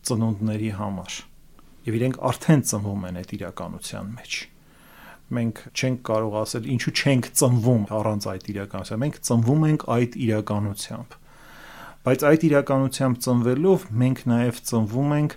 ծնունդների 0.10 0.76
համար։ 0.82 1.24
Եվ 1.88 2.02
իրենք 2.02 2.22
արդեն 2.34 2.68
ծնվում 2.74 3.10
են 3.12 3.22
այդ 3.22 3.36
իրականության 3.38 4.14
մեջ 4.18 4.44
մենք 5.36 5.62
չենք 5.75 6.01
կարող 6.07 6.36
ասել 6.41 6.67
ինչու 6.74 6.93
չենք 6.98 7.29
ծնվում 7.39 7.88
առանց 7.98 8.27
այդ 8.31 8.46
իրականության։ 8.53 9.01
Մենք 9.03 9.17
ծնվում 9.27 9.65
ենք 9.67 9.86
այդ 9.98 10.17
իրականությամբ։ 10.27 11.17
Բայց 12.07 12.24
այդ 12.27 12.46
իրականությամբ 12.48 13.17
ծնվելով 13.27 13.88
մենք 14.01 14.19
նաև 14.31 14.62
ծնվում 14.72 15.15
ենք 15.17 15.34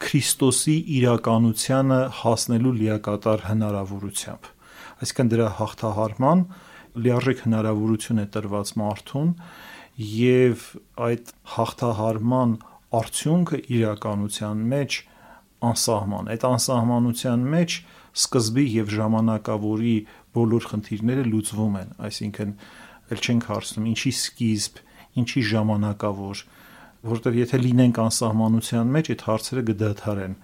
Քրիստոսի 0.00 0.74
իրականությանը 0.96 1.98
հասնելու 2.20 2.72
լիակատար 2.80 3.42
հնարավորությամբ։ 3.50 4.48
Այսինքն 5.00 5.30
դրա 5.30 5.48
հաղթահարման 5.60 6.44
լիարժեք 7.04 7.42
հնարավորություն 7.44 8.20
է 8.20 8.24
տրված 8.34 8.72
մարդուն 8.80 9.30
եւ 10.00 10.64
այդ 11.06 11.32
հաղթահարման 11.54 12.56
արդյունքը 13.00 13.60
իրականության 13.76 14.64
մեջ 14.72 14.98
անսահման։ 15.70 16.30
Այդ 16.34 16.46
անսահմանության 16.50 17.44
մեջ 17.54 17.76
սկզբի 18.16 18.66
եւ 18.74 18.94
ժամանակավորի 18.96 19.96
բոլոր 20.36 20.68
խնդիրները 20.70 21.26
լուծվում 21.30 21.76
են, 21.80 21.90
այսինքն 22.10 22.54
ել 23.10 23.20
չենք 23.26 23.48
հարցնում 23.50 23.90
ինչի 23.90 24.12
սկիզբ, 24.20 24.80
ինչի 25.20 25.42
ժամանակավոր, 25.50 26.44
որովհետեւ 27.10 27.38
եթե 27.40 27.60
լինենք 27.64 28.00
անսահմանության 28.04 28.94
մեջ, 28.96 29.12
այդ 29.14 29.26
հարցերը 29.30 29.62
կդադարեն 29.70 30.34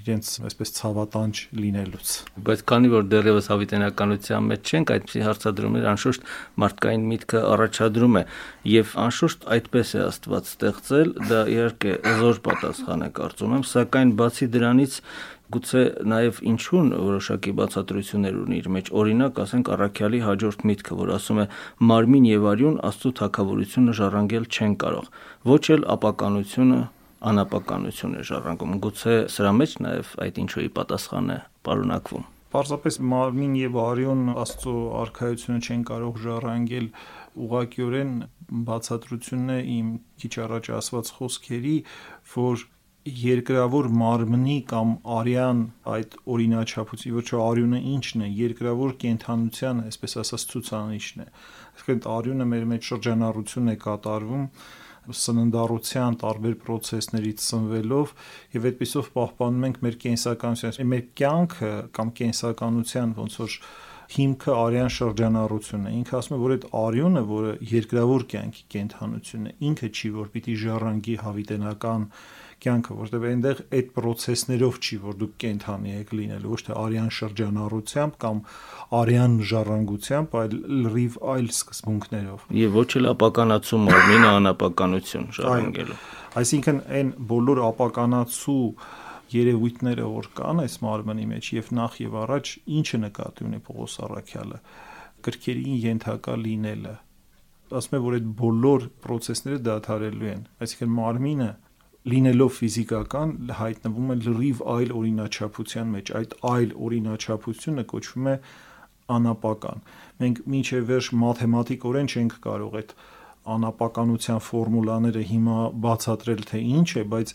իրենց 0.00 0.28
այսպես 0.48 0.70
ցավատանջ 0.76 1.40
լինելուց։ 1.60 2.12
Բայց 2.46 2.62
քանի 2.70 2.90
որ 2.92 3.08
դեռևս 3.12 3.48
հավիտենականության 3.52 4.46
մեջ 4.50 4.70
չենք, 4.70 4.92
այդպիսի 4.94 5.24
հարցադրումներ 5.26 5.88
անշուշտ 5.90 6.30
մարդկային 6.62 7.04
միտքը 7.10 7.42
առաջադրում 7.50 8.16
է 8.20 8.22
եւ 8.70 8.94
անշուշտ 9.04 9.44
այդպես 9.56 9.92
է 9.92 10.00
Աստված 10.06 10.50
ստեղծել, 10.54 11.12
դա 11.30 11.40
իհարկե 11.54 11.92
զոր 12.20 12.40
պատասխան 12.48 13.04
է 13.04 13.10
կարծում 13.20 13.54
եմ, 13.60 13.66
սակայն 13.70 14.14
բացի 14.20 14.50
դրանից 14.56 14.96
գուցե 15.54 15.82
նաև 16.12 16.40
ինչուն 16.50 16.88
որոշակի 16.94 17.52
բացատրություններ 17.60 18.38
ունի 18.40 18.58
իր 18.60 18.68
մեջ 18.76 18.90
օրինակ 19.00 19.40
ասենք 19.44 19.70
առաքյալի 19.76 20.20
հաջորդ 20.26 20.64
միտքը 20.70 20.98
որ 21.00 21.12
ասում 21.16 21.40
է 21.42 21.46
մարմին 21.90 22.26
եւ 22.30 22.48
արյուն 22.54 22.80
աստծո 22.90 23.12
թակավորությունը 23.20 23.94
ժառանգել 24.00 24.50
չեն 24.50 24.74
կարող 24.84 25.12
ոչ 25.50 25.64
էլ 25.76 25.86
ապականությունը 25.96 26.80
անապականություն 27.30 28.18
է 28.20 28.26
ժառանգում 28.30 28.76
գուցե 28.84 29.16
սրա 29.36 29.54
մեջ 29.60 29.78
նաև 29.86 30.12
այդ 30.24 30.44
ինչոյի 30.44 30.70
պատասխան 30.80 31.32
է 31.34 31.40
պարունակվում 31.68 32.28
Պարզապես 32.50 32.96
մարմին 33.06 33.52
եւ 33.60 33.76
արյուն 33.78 34.22
աստծո 34.42 34.72
արխայությունը 35.00 35.60
չեն 35.66 35.82
կարող 35.90 36.16
ժառանգել 36.24 36.86
ուղղակիորեն 37.44 38.14
բացատրությունն 38.70 39.52
է 39.54 39.58
իմ 39.74 39.92
քիչ 40.22 40.32
առաջ 40.46 40.70
ասված 40.80 41.12
խոսքերի, 41.18 41.76
որ 42.34 42.64
երկրավոր 43.08 43.86
մարմնի 43.96 44.56
կամ 44.68 44.90
արյան 45.16 45.60
այդ 45.88 46.16
օրինաչափույցի 46.34 47.12
ոչ 47.14 47.28
արյունը 47.40 47.80
ինչն 47.94 48.24
է 48.26 48.28
երկրավոր 48.40 48.92
կենթանության 49.00 49.80
այսպես 49.86 50.16
ասած 50.20 50.44
ցուցանիշն 50.50 51.22
է 51.24 51.26
այսինքն 51.30 52.10
արյունը 52.14 52.46
մեր 52.50 52.66
մեջ 52.74 52.90
շրջանառություն 52.90 53.72
է 53.72 53.76
կատարվում 53.86 54.44
սննդառության 55.20 56.18
տարբեր 56.20 56.56
process-ներից 56.66 57.44
սնվելով 57.46 58.12
եւ 58.56 58.66
այդպիսով 58.70 59.08
պահպանում 59.16 59.64
ենք 59.70 59.80
մեր 59.86 59.96
կենսականությունը 60.04 60.86
մեր 60.90 61.06
կյանքը 61.20 61.72
կամ 61.96 62.12
կենսականության 62.20 63.14
ոնց 63.16 63.38
որ 63.40 63.56
հիմքը 64.10 64.54
արյան 64.58 64.92
շրջանառությունն 64.92 65.88
է 65.88 65.90
ինքը 66.00 66.14
ասում 66.20 66.36
է 66.36 66.38
որ 66.42 66.54
այդ 66.56 66.64
արյունը 66.80 67.20
որը 67.30 67.50
երկրավոր 67.70 68.24
կյանքի 68.32 68.64
կենթանությունն 68.74 69.50
է 69.50 69.52
ինքը 69.70 69.90
չի 69.94 70.10
որ 70.16 70.30
պիտի 70.34 70.56
ժառանգի 70.64 71.14
հավիտենական 71.24 72.06
կյանքը, 72.64 72.96
որտեղ 73.00 73.26
այնտեղ 73.30 73.60
այդ 73.78 73.90
process-ներով 73.96 74.78
չի, 74.80 74.96
որ 75.04 75.18
դուք 75.20 75.34
կենթանի 75.44 75.94
եք 76.00 76.14
լինելու, 76.20 76.54
ոչ 76.54 76.60
թե 76.66 76.78
արյան 76.80 77.10
շրջանառությամբ 77.18 78.16
կամ 78.24 78.40
արյան 79.00 79.36
ժառանգությամբ, 79.50 80.38
այլ 80.40 80.56
լրիվ 80.84 81.18
այլ 81.34 81.50
սկզբունքներով։ 81.56 82.48
Եվ 82.60 82.80
ոչ 82.80 82.88
էլ 83.00 83.10
ապականացում 83.14 83.86
մարմինը 83.90 84.32
անապականություն 84.40 85.28
ժառանգելու։ 85.40 86.00
Այսինքն 86.40 86.82
այն 87.00 87.14
բոլոր 87.30 87.62
ապականացու 87.70 88.64
երևույթները 89.30 90.06
որ 90.10 90.28
կան 90.36 90.62
այս 90.64 90.76
մարմնի 90.82 91.26
մեջ 91.30 91.48
եւ 91.54 91.68
նախ 91.78 91.98
եւ 92.02 92.16
առաջ 92.24 92.52
ինչը 92.80 92.98
նկատի 93.04 93.46
ունի 93.46 93.60
Պողոս 93.66 93.94
Արաքյալը 94.06 94.58
կրկերին 95.26 95.76
ենթակա 95.84 96.34
լինելը 96.44 96.94
ասում 97.80 97.96
է 97.96 98.00
որ 98.06 98.16
այդ 98.18 98.30
բոլոր 98.40 98.86
process-ները 99.04 99.60
դադարելու 99.68 100.30
են 100.30 100.42
այսինքն 100.66 100.94
մարմինը 100.96 101.50
լինելով 102.08 102.52
ֆիզիկական 102.56 103.32
հայտնվում 103.58 104.12
է 104.14 104.16
լրիվ 104.24 104.60
այլ 104.74 104.92
օրինաչափության 105.00 105.90
մեջ 105.94 106.12
այդ 106.20 106.36
այլ 106.50 106.70
օրինաչափությունը 106.86 107.84
կոչվում 107.90 108.28
է 108.30 108.36
անապական 109.16 109.82
մենք 110.22 110.40
միջև 110.54 110.86
վերջ 110.90 111.10
մաթեմատիկորեն 111.24 112.08
չենք 112.14 112.36
կարող 112.46 112.78
այդ 112.80 112.94
անապականության 113.50 114.40
ֆորմուլաները 114.46 115.22
հիմա 115.30 115.58
բացատրել 115.84 116.42
թե 116.50 116.62
ինչ 116.80 116.88
է 117.00 117.04
բայց 117.12 117.34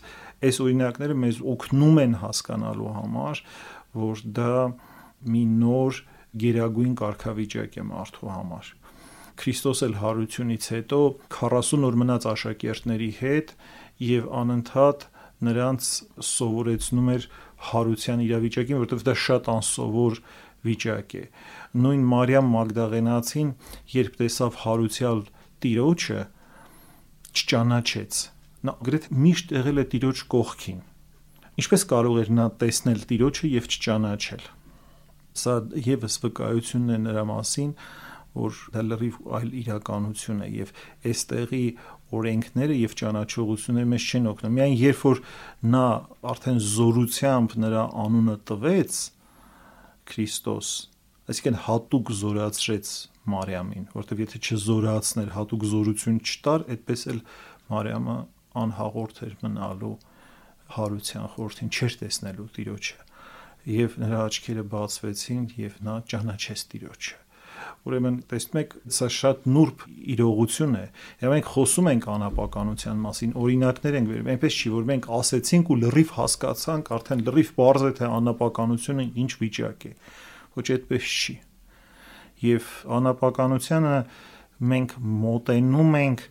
այս 0.50 0.60
օրինակները 0.66 1.16
մեզ 1.22 1.40
օգնում 1.54 2.02
են 2.02 2.18
հասկանալու 2.22 2.92
համար 2.96 3.42
որ 4.02 4.24
դա 4.38 4.52
մի 5.34 5.42
նոր 5.62 6.02
գերագույն 6.42 6.94
կարգավիճակ 7.02 7.78
է 7.82 7.86
մարդու 7.90 8.32
համար 8.34 8.74
Քրիստոս 9.36 9.82
էլ 9.84 9.94
հարությունից 10.00 10.66
հետո 10.72 10.98
40 11.36 11.82
օր 11.86 11.96
մնաց 12.00 12.26
աշակերտների 12.30 13.08
հետ 13.18 13.50
եւ 14.02 14.28
անընդհատ 14.40 15.06
նրանց 15.46 15.88
սովորեցնում 16.26 17.08
էր 17.16 17.26
հարության 17.70 18.22
իրավիճակին, 18.26 18.80
որովհետեւ 18.82 19.04
դա 19.06 19.14
շատ 19.26 19.50
անսովոր 19.52 20.18
վիճակ 20.66 21.14
է։ 21.16 21.24
Նույն 21.86 22.04
Մարիամ 22.12 22.48
Մագդաղենացին, 22.56 23.50
երբ 23.92 24.18
տեսավ 24.20 24.58
հարուցյալ 24.64 25.22
տիրոջը, 25.64 26.20
չճանաչեց։ 27.36 28.20
Նա 28.66 28.74
գրեթե 28.86 29.18
միշտ 29.26 29.54
եղել 29.56 29.80
է 29.82 29.84
տիրոջ 29.92 30.22
կողքին։ 30.32 30.80
Ինչպես 31.56 31.82
կարող 31.92 32.16
էր 32.22 32.30
նա 32.36 32.46
տեսնել 32.60 33.04
տիրոջը 33.10 33.50
եւ 33.52 33.68
չճանաչել։ 33.76 34.46
Սա 35.36 35.54
եւս 35.86 36.16
վկայությունն 36.24 36.96
է 36.96 36.98
նրա 37.06 37.24
մասին, 37.30 37.70
որ 38.36 38.60
դա 38.74 38.84
լրիվ 38.86 39.16
այլ 39.38 39.50
իրականություն 39.60 40.42
է 40.46 40.48
եւ 40.56 40.72
այստեղի 41.10 41.62
օրենքները 42.16 42.76
եւ 42.78 42.94
ճանաչողությունները 43.00 43.90
մեզ 43.92 44.06
չեն 44.06 44.28
օգնում։ 44.32 44.56
Միայն 44.56 44.76
երբ 44.82 45.02
որ 45.06 45.22
նա 45.74 45.86
արդեն 46.32 46.60
զորությամբ 46.76 47.56
նրա 47.66 47.84
անունը 48.06 48.36
տվեց 48.50 49.00
Քրիստոս, 50.06 50.68
այսինքն 51.26 51.56
հատուկ 51.66 52.12
զորացրեց 52.20 52.90
Մարիամին, 53.26 53.86
որովհետեւ 53.90 54.20
եթե 54.22 54.40
չզորացներ, 54.46 55.32
հատուկ 55.34 55.64
զորություն 55.72 56.20
չտար, 56.22 56.66
այդպես 56.76 57.00
էլ 57.10 57.18
Մարիամը 57.72 58.16
անհաղորդ 58.62 59.18
էր 59.26 59.34
մնալու 59.42 59.96
հարության 60.76 61.26
խորթին 61.34 61.72
չեր 61.74 61.98
տեսնելու 62.02 62.48
Տիրոջը 62.56 63.04
եւ 63.66 63.96
նրա 64.02 64.18
աչքերը 64.28 64.64
բացվեցին 64.72 65.44
եւ 65.58 65.78
նա 65.86 65.94
ճանաչեց 66.12 66.64
Տիրոջը 66.72 67.25
Ուրեմն 67.86 68.16
տեսնում 68.30 68.60
եք, 68.60 68.74
սա 68.96 69.08
շատ 69.16 69.46
նուրբ 69.52 69.84
իրողություն 70.16 70.76
է։ 70.76 70.84
Եվ 71.22 71.34
մենք 71.34 71.50
խոսում 71.54 71.90
ենք 71.92 72.08
անապականության 72.16 73.00
մասին, 73.06 73.34
օրինակներ 73.42 73.98
ենք 74.00 74.10
վերում։ 74.12 74.30
Այնպես 74.36 74.56
չի, 74.56 74.72
որ 74.76 74.86
մենք 74.90 75.08
ասեցինք 75.16 75.72
ու 75.72 75.78
լրիվ 75.86 76.14
հասկացանք, 76.16 76.92
արդեն 76.96 77.24
լրիվ 77.26 77.50
բարձ 77.56 77.86
է 77.86 77.92
թե 77.96 78.10
անապականությունը 78.16 79.06
ինչ 79.26 79.32
վիճակ 79.42 79.86
է։ 79.86 79.92
Ոչ 80.56 80.66
այդպես 80.76 81.10
չի։ 81.16 81.36
Եվ 82.46 82.70
անապականությանը 82.96 83.96
մենք 84.76 84.96
մոտենում 85.26 85.96
ենք 86.00 86.22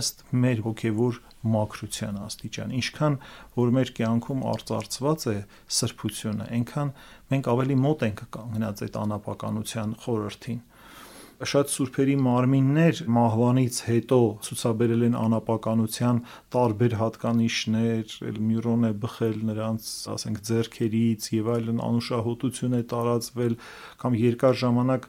ըստ 0.00 0.24
մեր 0.40 0.64
հոգևոր 0.66 1.20
մաքրության 1.54 2.18
աստիճան։ 2.20 2.74
Ինչքան 2.80 3.18
որ 3.56 3.72
մեր 3.76 3.92
կյանքում 4.00 4.42
արծարծված 4.54 5.28
է 5.30 5.36
սրբությունը, 5.80 6.48
այնքան 6.60 6.90
մենք 7.32 7.52
ավելի 7.54 7.78
մոտ 7.84 8.04
ենք 8.10 8.24
կանգնած 8.36 8.84
այդ 8.86 8.98
անապականության 9.04 9.96
խորհրդին 10.04 10.60
շատ 11.40 11.70
սուրբերի 11.72 12.14
մարմիններ 12.20 12.98
մահվանից 13.16 13.76
հետո 13.86 14.16
ցուցաբերել 14.44 15.04
են 15.06 15.14
անապականության 15.16 16.18
տարբեր 16.52 16.96
հատկանիշներ, 17.00 18.16
մյուրոն 18.44 18.84
է 18.84 18.92
բխել 19.04 19.38
նրանց, 19.48 19.88
ասենք, 20.14 20.42
ձեռքերից 20.50 21.30
եւ 21.38 21.48
այլն 21.54 21.80
անուշահոտություն 21.86 22.76
է 22.76 22.82
տարածվել 22.92 23.56
կամ 24.04 24.18
երկար 24.20 24.60
ժամանակ 24.60 25.08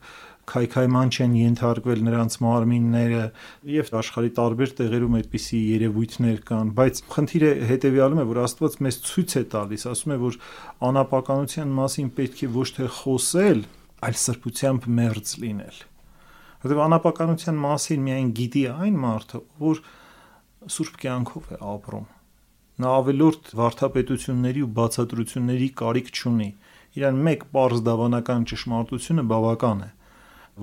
քայքայման 0.51 1.11
չեն 1.15 1.35
ենթարկվել 1.41 2.01
նրանց 2.07 2.37
մարմինները 2.45 3.21
եւ 3.75 3.91
աշխարի 4.01 4.31
տարբեր 4.39 4.73
տեղերում 4.81 5.19
այդպիսի 5.21 5.61
երևույթներ 5.71 6.41
կան, 6.51 6.73
բայց 6.79 7.03
խնդիրը 7.15 7.51
հետեւյալում 7.71 8.23
է, 8.23 8.25
որ 8.31 8.41
Աստված 8.47 8.81
մեզ 8.87 8.99
ցույց 9.11 9.37
է 9.41 9.45
տալիս, 9.55 9.87
ասում 9.91 10.15
է, 10.15 10.19
որ 10.25 10.41
անապականության 10.91 11.77
մասին 11.81 12.11
պետք 12.19 12.43
է 12.45 12.51
ոչ 12.57 12.67
թե 12.81 12.91
խոսել, 13.01 13.63
այլ 14.01 14.19
սրբությամբ 14.25 14.91
մերձ 15.01 15.37
լինել 15.45 15.87
Որտեւ 16.61 16.79
անապականության 16.83 17.55
մասին 17.57 18.01
միայն 18.05 18.27
գիտի 18.37 18.61
այն 18.69 18.97
մարդը, 19.01 19.39
որ 19.61 19.79
սուրբ 20.73 20.97
կյանքով 21.01 21.47
է 21.55 21.57
ապրում։ 21.71 22.03
Նա 22.81 22.91
ավելորդ 22.97 23.49
վարթապետությունների 23.57 24.61
ու 24.65 24.69
բացատրությունների 24.77 25.69
կարիք 25.81 26.11
չունի։ 26.13 26.49
Իրան 27.01 27.23
մեկ 27.27 27.47
པարզ 27.49 27.81
դավանական 27.87 28.45
ճշմարտությունը 28.51 29.25
բավական 29.31 29.81
է, 29.81 29.89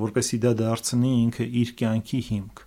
որպեսի 0.03 0.39
դա 0.45 0.53
դարձնի 0.63 1.13
ինքը 1.23 1.47
իր 1.63 1.73
կյանքի 1.81 2.21
հիմք։ 2.29 2.65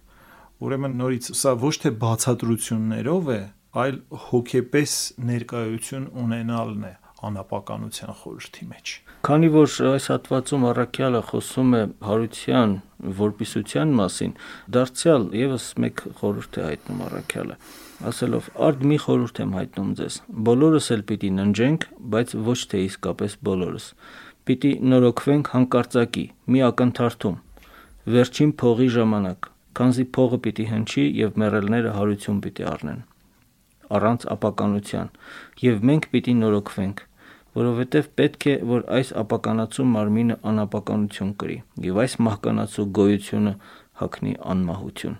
Ուրեմն 0.61 0.97
նորից 1.01 1.29
սա 1.41 1.53
ոչ 1.61 1.75
թե 1.83 1.91
բացատրություններով 2.01 3.29
է, 3.35 3.41
այլ 3.81 4.01
հոգեպես 4.31 4.95
ներկայություն 5.31 6.09
ունենալն 6.21 6.83
է 6.89 6.93
անապականության 7.21 8.15
խորհրդի 8.21 8.65
մեջ։ 8.71 8.93
Քանի 9.27 9.49
որ 9.53 9.73
այս 9.91 10.05
հատվածում 10.11 10.63
առաքյալը 10.71 11.21
խոսում 11.29 11.75
է 11.77 11.81
հարության 12.07 12.71
որպիսության 13.21 13.93
մասին, 13.99 14.33
դարձյալ 14.77 15.27
եւս 15.37 15.67
մեկ 15.83 16.03
խորհուրդ 16.21 16.57
է 16.57 16.65
հայտնում 16.67 17.03
առաքյալը, 17.07 17.57
ասելով. 18.11 18.49
«Արդ 18.67 18.83
մի 18.91 18.97
խորհուրդ 19.05 19.41
եմ 19.45 19.53
հայտնում 19.57 19.91
ձեզ. 20.01 20.17
բոլորս 20.49 20.87
էլ 20.95 21.03
պիտի 21.11 21.31
ննջենք, 21.37 21.87
բայց 22.13 22.35
ոչ 22.49 22.59
թե 22.71 22.83
իսկապես 22.89 23.37
բոլորս։ 23.45 23.85
Պիտի 24.49 24.73
նորոգվենք 24.91 25.53
հանկարծակի, 25.53 26.25
մի 26.51 26.65
ակնթարթում, 26.71 27.37
վերջին 28.15 28.51
փողի 28.61 28.89
ժամանակ, 28.97 29.53
քանզի 29.77 30.05
փողը 30.17 30.41
պիտի 30.47 30.67
հնչի 30.73 31.07
եւ 31.21 31.39
մեռելները 31.43 31.95
հարություն 31.99 32.43
պիտի 32.47 32.69
առնեն 32.73 33.01
առանց 33.91 34.25
ապականության, 34.35 35.09
եւ 35.61 35.81
մենք 35.89 36.07
պիտի 36.11 36.35
նորոգվենք, 36.41 37.01
որովհետև 37.57 38.07
պետք 38.19 38.47
է, 38.47 38.53
որ 38.71 38.85
այս 38.97 39.11
ապականացու 39.21 39.87
մարմինը 39.91 40.37
անապականություն 40.51 41.33
կրի 41.41 41.57
եւ 41.87 41.99
այս 42.03 42.15
մահկանացու 42.27 42.85
գոյությունը 42.97 43.53
հակնի 44.01 44.35
անմահություն։ 44.53 45.17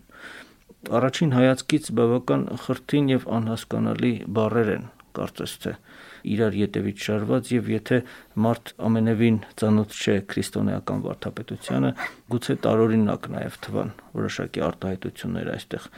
Առաջին 0.98 1.34
հայացքից 1.38 1.90
բավական 2.00 2.46
խրթին 2.64 3.12
եւ 3.12 3.28
անհասկանալի 3.38 4.14
բառեր 4.38 4.72
են, 4.78 4.88
կարծես 5.18 5.58
թե 5.66 5.76
իրար 6.32 6.58
յետևից 6.62 7.06
շարված 7.08 7.52
եւ 7.56 7.70
եթե 7.72 7.98
մարդ 8.46 8.74
ամենևին 8.88 9.40
ծանոթ 9.62 9.96
չէ 9.98 10.16
քրիստոնեական 10.32 11.04
վարդապետությանը, 11.08 11.92
գուցե 12.32 12.56
տարօրինակ 12.66 13.28
նաեւ 13.36 13.60
թվան 13.66 13.94
որոշակի 14.22 14.66
արտահայտություններ 14.72 15.52
այստեղ 15.56 15.90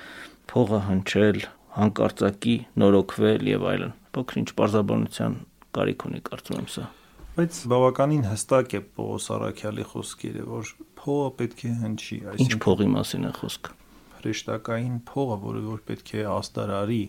փողը 0.53 0.81
հնչել, 0.87 1.39
հանկարծակի 1.73 2.57
նորոգվել 2.83 3.47
եւ 3.53 3.63
այլն։ 3.73 3.93
Փոքրինչ 4.13 4.49
պարզաբանության 4.59 5.39
կարիք 5.73 6.03
ունի, 6.09 6.19
կարծում 6.29 6.59
եմ 6.63 6.67
սա։ 6.73 6.89
Բայց 7.33 7.59
բավականին 7.71 8.25
հստակ 8.29 8.73
է 8.77 8.81
Պողոս 8.93 9.27
Արաքյալի 9.33 9.85
խոսքերը, 9.89 10.43
որ 10.53 10.67
փողը 10.99 11.29
պետք 11.39 11.63
է 11.65 11.71
հնչի, 11.79 12.17
այսինքն 12.29 12.43
Ինչ 12.43 12.57
փողի 12.65 12.89
մասին 12.93 13.25
է 13.25 13.31
խոսքը։ 13.39 13.71
Հրեշտակային 14.19 14.99
փողը, 15.09 15.37
որը 15.47 15.63
որ 15.65 15.81
պետք 15.87 16.11
է 16.13 16.21
աստարարի 16.29 16.99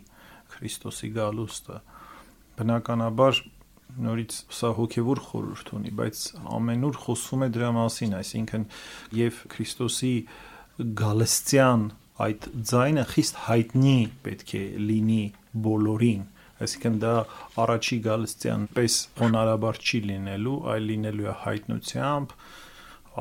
Քրիստոսի 0.54 1.10
գալուստը։ 1.18 1.76
Բնականաբար 2.58 3.40
նորից 4.04 4.36
սա 4.58 4.70
հոգևոր 4.78 5.22
խորհուրդ 5.28 5.72
ունի, 5.78 5.94
բայց 6.00 6.22
ամենուր 6.58 7.00
խոսում 7.04 7.44
է 7.46 7.48
դրա 7.54 7.70
մասին, 7.78 8.14
այսինքն 8.20 8.68
եւ 9.18 9.40
Քրիստոսի 9.54 10.14
գալստյան 11.04 11.84
այդ 12.24 12.48
ձայնը 12.70 13.04
խիստ 13.14 13.42
հայտնի 13.48 13.98
պետք 14.24 14.54
է 14.58 14.64
լինի 14.88 15.24
բոլորին 15.66 16.24
Այսինքն 16.64 16.98
դա 17.02 17.12
առաջի 17.60 17.96
գալստյան 18.04 18.66
պես 18.76 18.98
հոնարաբար 19.18 19.80
չի 19.82 20.00
լինելու, 20.10 20.54
այլ 20.74 20.86
լինելու 20.90 21.26
է 21.26 21.34
հայտնությամբ, 21.42 22.34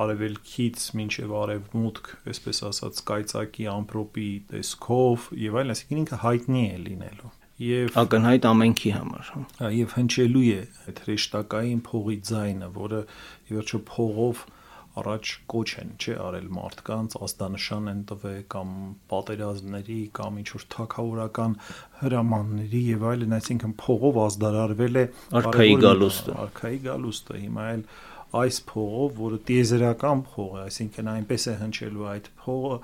արևելքից 0.04 0.86
մինչև 1.00 1.34
արևմուտք, 1.42 2.12
այսպես 2.34 2.64
ասած, 2.70 3.02
կայծակի 3.10 3.70
ամպրոպի 3.74 4.30
տեսքով 4.54 5.32
եւ 5.44 5.62
այլն, 5.64 5.74
այսինքն 5.78 6.04
ինքը 6.04 6.22
հայտնի 6.28 6.64
է 6.70 6.78
լինելու 6.90 7.34
եւ 7.62 7.98
ակնհայտ 8.02 8.46
ամենքի 8.50 8.92
համար 8.98 9.32
հա 9.34 9.70
եւ 9.78 9.96
հնչելու 10.00 10.44
է 10.54 10.60
այդ 10.90 11.02
հրեշտակային 11.04 11.82
փողի 11.88 12.18
ձայնը, 12.30 12.70
որը 12.78 13.02
ի 13.04 13.58
վերջո 13.58 13.80
փողով 13.94 14.46
առաջ 14.94 15.30
կոչ 15.50 15.70
են 15.82 15.92
չէ 15.98 16.16
արել 16.22 16.50
մարդկանց, 16.54 17.16
աստանշան 17.26 17.88
են 17.94 18.02
տվել 18.10 18.42
կամ 18.54 18.74
պատերազմների 19.14 20.00
կամ 20.20 20.36
ինչ 20.44 20.50
որ 20.54 20.66
թակավորական 20.76 21.56
հրամանների 22.02 22.82
եւ 22.94 23.06
այլն, 23.14 23.36
այսինքն 23.40 23.74
փողով 23.84 24.20
ազդարարվել 24.24 25.00
է 25.02 25.06
արքայի 25.42 25.78
գալուստը։ 25.86 26.36
Արքայի 26.46 26.82
գալուստը 26.86 27.42
հիմա 27.42 27.66
այլ 27.74 27.86
այս 28.34 28.60
փողով, 28.70 29.10
որը 29.18 29.38
տիեզերական 29.48 30.22
փող 30.30 30.54
է, 30.58 30.62
այսինքն 30.64 31.10
այնպես 31.12 31.44
է 31.52 31.54
հնչելու 31.60 32.08
այդ 32.14 32.30
փողը, 32.44 32.78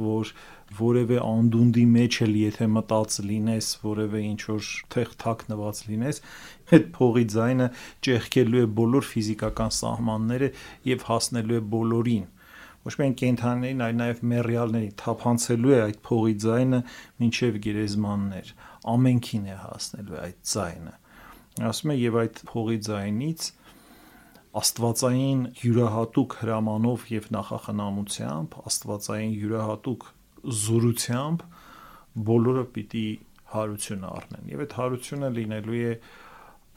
որ 0.00 0.32
որևէ 0.80 1.20
անդունդի 1.26 1.84
մեջ 1.94 2.18
էլ 2.26 2.34
եթե 2.40 2.68
մտած 2.74 3.16
լինես, 3.30 3.70
որևէ 3.84 4.20
ինչ 4.30 4.40
որ 4.50 4.68
թեղ 4.94 5.14
թաքնված 5.24 5.80
լինես, 5.90 6.20
այդ 6.76 6.90
փողի 6.96 7.24
ձայնը 7.34 7.70
ճեղքելու 8.06 8.60
է 8.60 8.66
բոլոր 8.80 9.08
ֆիզիկական 9.10 9.74
սահմանները 9.80 10.50
եւ 10.90 11.08
հասնելու 11.10 11.58
է 11.58 11.64
բոլորին 11.74 12.28
ոչ 12.80 12.94
միայն 12.96 13.14
կենթանիներին, 13.20 13.80
այլ 13.84 13.96
նաև 13.98 14.20
մեռյալներին 14.30 14.92
թափանցելու 15.00 15.72
է 15.76 15.80
այդ 15.84 15.98
փողի 16.06 16.36
ձայնը 16.44 16.78
մինչև 17.20 17.58
գերեզմաններ։ 17.66 18.52
Ամենքին 18.92 19.50
է 19.50 19.56
հասնելու 19.64 20.20
այդ 20.20 20.38
ձայնը։ 20.52 20.94
Ասում 21.70 21.92
է 21.92 21.96
եւ 22.00 22.16
այդ 22.22 22.40
փողի 22.48 22.78
ձայնից 22.88 23.50
աստվածային 24.58 25.42
յուրահատուկ 25.60 26.34
հրամանով 26.40 27.02
եւ 27.10 27.26
նախախնամությամբ, 27.36 28.54
աստվածային 28.70 29.34
յուրահատուկ 29.40 30.06
զորությամբ 30.60 31.44
բոլորը 32.30 32.64
պիտի 32.74 33.04
հարություն 33.52 34.08
առնեն 34.10 34.50
եւ 34.50 34.64
այդ 34.64 34.74
հարությունը 34.80 35.30
լինելու 35.36 35.78
է 35.90 35.92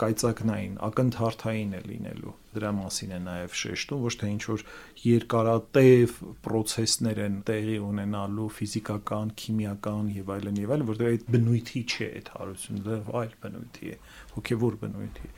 կայծակնային, 0.04 0.76
ակնթարթային 0.86 1.74
է 1.78 1.82
լինելու։ 1.86 2.32
Դրա 2.54 2.70
մասին 2.78 3.12
է 3.14 3.20
նաև 3.26 3.58
շեշտում, 3.62 4.06
ոչ 4.06 4.14
թե 4.22 4.30
ինչ 4.34 4.44
որ 4.50 4.64
երկարատև 5.04 6.16
process-ներ 6.48 7.22
են 7.26 7.36
տեղի 7.50 7.78
ունենալու 7.90 8.48
ֆիզիկական, 8.58 9.34
քիմիական 9.44 10.10
եւ 10.18 10.32
այլն 10.38 10.62
եւ 10.64 10.74
այլն, 10.78 10.88
որտեղ 10.90 11.12
այդ 11.14 11.28
բնույթի 11.38 11.84
չէ 11.94 12.10
այդ 12.22 12.32
հարությունը, 12.38 12.98
այլ 13.22 13.36
բնույթի 13.46 13.94
է, 13.94 14.00
հոգեվոր 14.38 14.80
բնույթի 14.86 15.30
է 15.30 15.36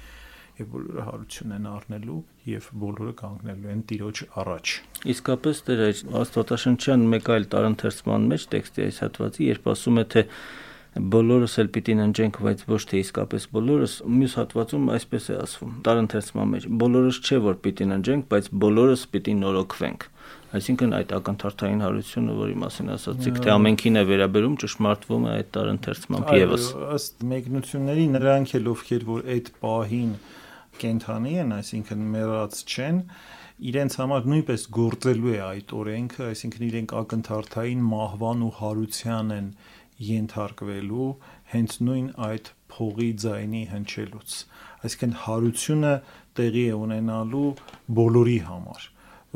եւ 0.59 0.67
բոլորը 0.75 1.05
հարություն 1.05 1.55
են 1.55 1.65
առնելու 1.71 2.19
եւ 2.49 2.67
բոլորը 2.83 3.13
կանգնելու 3.21 3.71
են 3.75 3.81
Տիրոջ 3.91 4.21
առաջ։ 4.41 4.75
Իսկապես 5.15 5.63
դեր 5.69 5.81
այս 5.85 6.03
Աստվածաշնչյան 6.21 7.07
մեկ 7.15 7.31
այլ 7.35 7.49
տարընթերցման 7.55 8.29
մեջ 8.31 8.45
տեքստի 8.55 8.85
այս 8.85 9.01
հատվածի, 9.05 9.49
երբ 9.51 9.67
ասում 9.75 9.99
է 9.99 10.05
թե 10.15 10.23
բոլորս 10.95 11.53
էլ 11.59 11.69
պիտի 11.75 11.93
ննջենք, 11.99 12.37
բայց 12.45 12.61
ոչ 12.71 12.81
թե 12.87 12.99
իսկապես 13.03 13.45
բոլորս, 13.51 13.93
մյուս 14.15 14.35
հատվածում 14.39 14.85
այսպես 14.95 15.25
է 15.27 15.33
ասվում։ 15.43 15.73
Տարընթերցման 15.83 16.53
մեջ. 16.55 16.67
Բոլորս 16.85 17.17
չէ 17.19 17.39
որ 17.43 17.57
պիտի 17.65 17.87
ննջենք, 17.91 18.27
բայց 18.31 18.47
բոլորս 18.63 19.03
պիտի 19.11 19.33
նորոգվենք։ 19.41 20.05
Այսինքն 20.55 20.95
այդ 20.95 21.11
ակնթարթային 21.17 21.83
հարությունը, 21.83 22.35
որի 22.39 22.55
մասին 22.63 22.91
ասացիք, 22.95 23.39
թե 23.43 23.51
ամենքին 23.55 23.99
է 23.99 24.03
վերաբերում, 24.07 24.55
ճշմարտվում 24.63 25.25
է 25.25 25.33
այդ 25.35 25.49
տարընթերցմամբ 25.57 26.31
եւս։ 26.39 26.69
Ըստ 26.95 27.25
մեկնությունների 27.35 28.05
նրանք 28.15 28.55
էլ 28.55 28.69
ովքեր 28.71 29.05
որ 29.11 29.27
այդ 29.35 29.51
պահին 29.65 30.13
կենթանի 30.81 31.33
են, 31.41 31.53
այսինքն 31.55 32.05
մեռած 32.15 32.59
չեն, 32.65 32.99
իրենց 33.69 33.97
համար 34.01 34.25
նույնպես 34.31 34.63
գործելու 34.75 35.31
է 35.31 35.39
այդ 35.45 35.73
օրենքը, 35.79 36.23
այսինքն 36.35 36.65
իրենք 36.69 36.93
ակնթարթային 37.01 37.85
մահվան 37.91 38.43
ու 38.45 38.53
հարության 38.59 39.35
են 39.35 39.47
ենթարկվելու 40.05 41.07
հենց 41.53 41.77
նույն 41.87 42.07
այդ 42.27 42.51
փողի 42.75 43.09
ձայնի 43.23 43.63
հնչելուց։ 43.71 44.35
Այսինքն 44.85 45.15
հարությունը 45.23 45.93
տեղի 46.35 46.65
է 46.65 46.75
ունենալու 46.85 47.49
բոլորի 47.99 48.39
համար, 48.49 48.87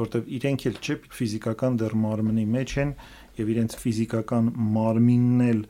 որտեղ 0.04 0.32
իրենք 0.40 0.66
էլ 0.70 0.80
չէ 0.84 0.98
ֆիզիկական 1.20 1.80
դեռ 1.80 1.96
մարմնի 2.04 2.46
մեջ 2.60 2.76
են 2.84 2.94
եւ 3.40 3.54
իրենց 3.56 3.78
ֆիզիկական 3.84 4.52
մարմինն 4.76 5.46
էլ 5.48 5.62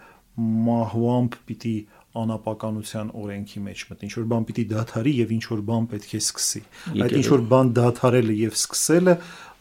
մահվամբ 0.69 1.37
պիտի 1.49 1.75
անապականության 2.17 3.11
օրենքի 3.19 3.59
մեջ 3.65 3.83
մտնի։ 3.89 4.07
Ինչ 4.09 4.15
որ 4.17 4.25
բան 4.31 4.45
պիտի 4.49 4.63
դադարի 4.69 5.13
եւ 5.19 5.33
ինչ 5.35 5.43
որ 5.49 5.61
բան 5.69 5.85
պետք 5.91 6.13
է 6.17 6.21
սկսի։ 6.23 6.61
Այդ 7.05 7.13
ինչ 7.19 7.27
որ 7.29 7.43
բան 7.53 7.69
դադարելը 7.79 8.35
եւ 8.39 8.55
սկսելը 8.57 9.15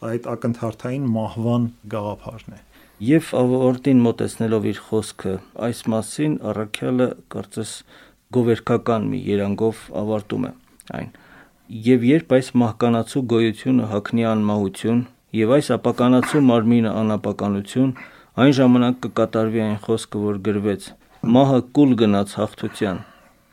այդ 0.09 0.29
ակնթարթային 0.33 1.05
մահվան 1.13 1.67
գաղափարն 1.93 2.57
է։ 2.57 2.59
Եվ 3.09 3.29
ավարտին 3.39 4.01
մտածնելով 4.03 4.65
իր 4.69 4.79
խոսքը, 4.89 5.33
այս 5.69 5.81
մասին 5.93 6.33
առաքյալը 6.49 7.07
կարծես 7.31 7.73
գովերքական 8.35 9.05
մի 9.13 9.19
երանգով 9.29 9.83
ավարտում 10.01 10.47
է 10.49 10.51
այն։ 10.99 11.13
Եվ 11.85 12.05
երբ 12.09 12.33
այս 12.39 12.51
մահկանացու 12.59 13.23
գոյությունը 13.29 13.87
հակնի 13.93 14.25
անմահություն 14.33 15.01
եւ 15.39 15.53
այս 15.59 15.67
ապականացու 15.77 16.41
մարմինը 16.49 16.93
անապականություն, 16.99 17.91
այն 18.41 18.53
ժամանակ 18.59 18.99
կկատարվի 19.05 19.61
այն 19.69 19.77
խոսքը, 19.85 20.21
որ 20.25 20.39
գրվեց 20.49 20.89
Մահը 21.19 21.57
կուլ 21.75 21.89
գնաց 21.99 22.33
հաղթության։ 22.39 22.99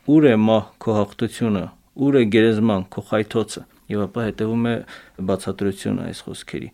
Ուր 0.07 0.25
է 0.29 0.35
մահ 0.39 0.67
քո 0.79 0.93
հաղթությունը։ 0.95 1.63
Ուր 2.07 2.15
է 2.15 2.21
գերեզման 2.31 2.85
քո 2.95 3.01
խայթոցը։ 3.09 3.63
Եվ 3.91 4.03
ապա 4.05 4.23
հետևում 4.27 4.69
է 4.71 4.75
բացատրությունը 5.27 6.05
այս 6.07 6.21
խոսքերի։ 6.27 6.69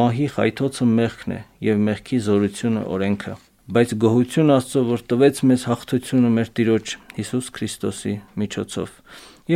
Մահի 0.00 0.26
խայթոցը 0.34 0.88
մեղքն 1.00 1.32
է 1.32 1.40
եւ 1.70 1.80
մեղքի 1.88 2.20
զորությունը 2.28 2.82
օրենքը։ 3.00 3.34
Բայց 3.80 3.96
գոհություն 4.04 4.54
Աստծո, 4.60 4.84
որ 4.90 5.04
տվեց 5.08 5.42
մեզ 5.48 5.66
հաղթությունը 5.70 6.34
մեր 6.36 6.52
Տիրոջ 6.60 6.94
Հիսուս 7.16 7.50
Քրիստոսի 7.56 8.14
միջոցով։ 8.44 8.94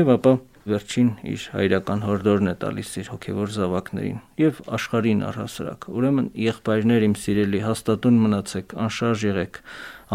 Եվ 0.00 0.12
ապա 0.16 0.34
վերջին 0.64 1.08
իր 1.28 1.42
հայրական 1.54 2.02
հորդորն 2.04 2.50
է 2.50 2.54
տալիս 2.62 2.90
իր 3.00 3.08
հոգևոր 3.12 3.50
զավակներին 3.54 4.18
եւ 4.40 4.60
աշխարհին 4.78 5.20
առհասարակ։ 5.28 5.86
Ուրեմն 5.92 6.28
եղբայրներ 6.44 7.06
իմ 7.08 7.16
սիրելի, 7.20 7.60
հաստատուն 7.64 8.20
մնացեք, 8.24 8.74
անշարժ 8.84 9.24
եղեք, 9.28 9.60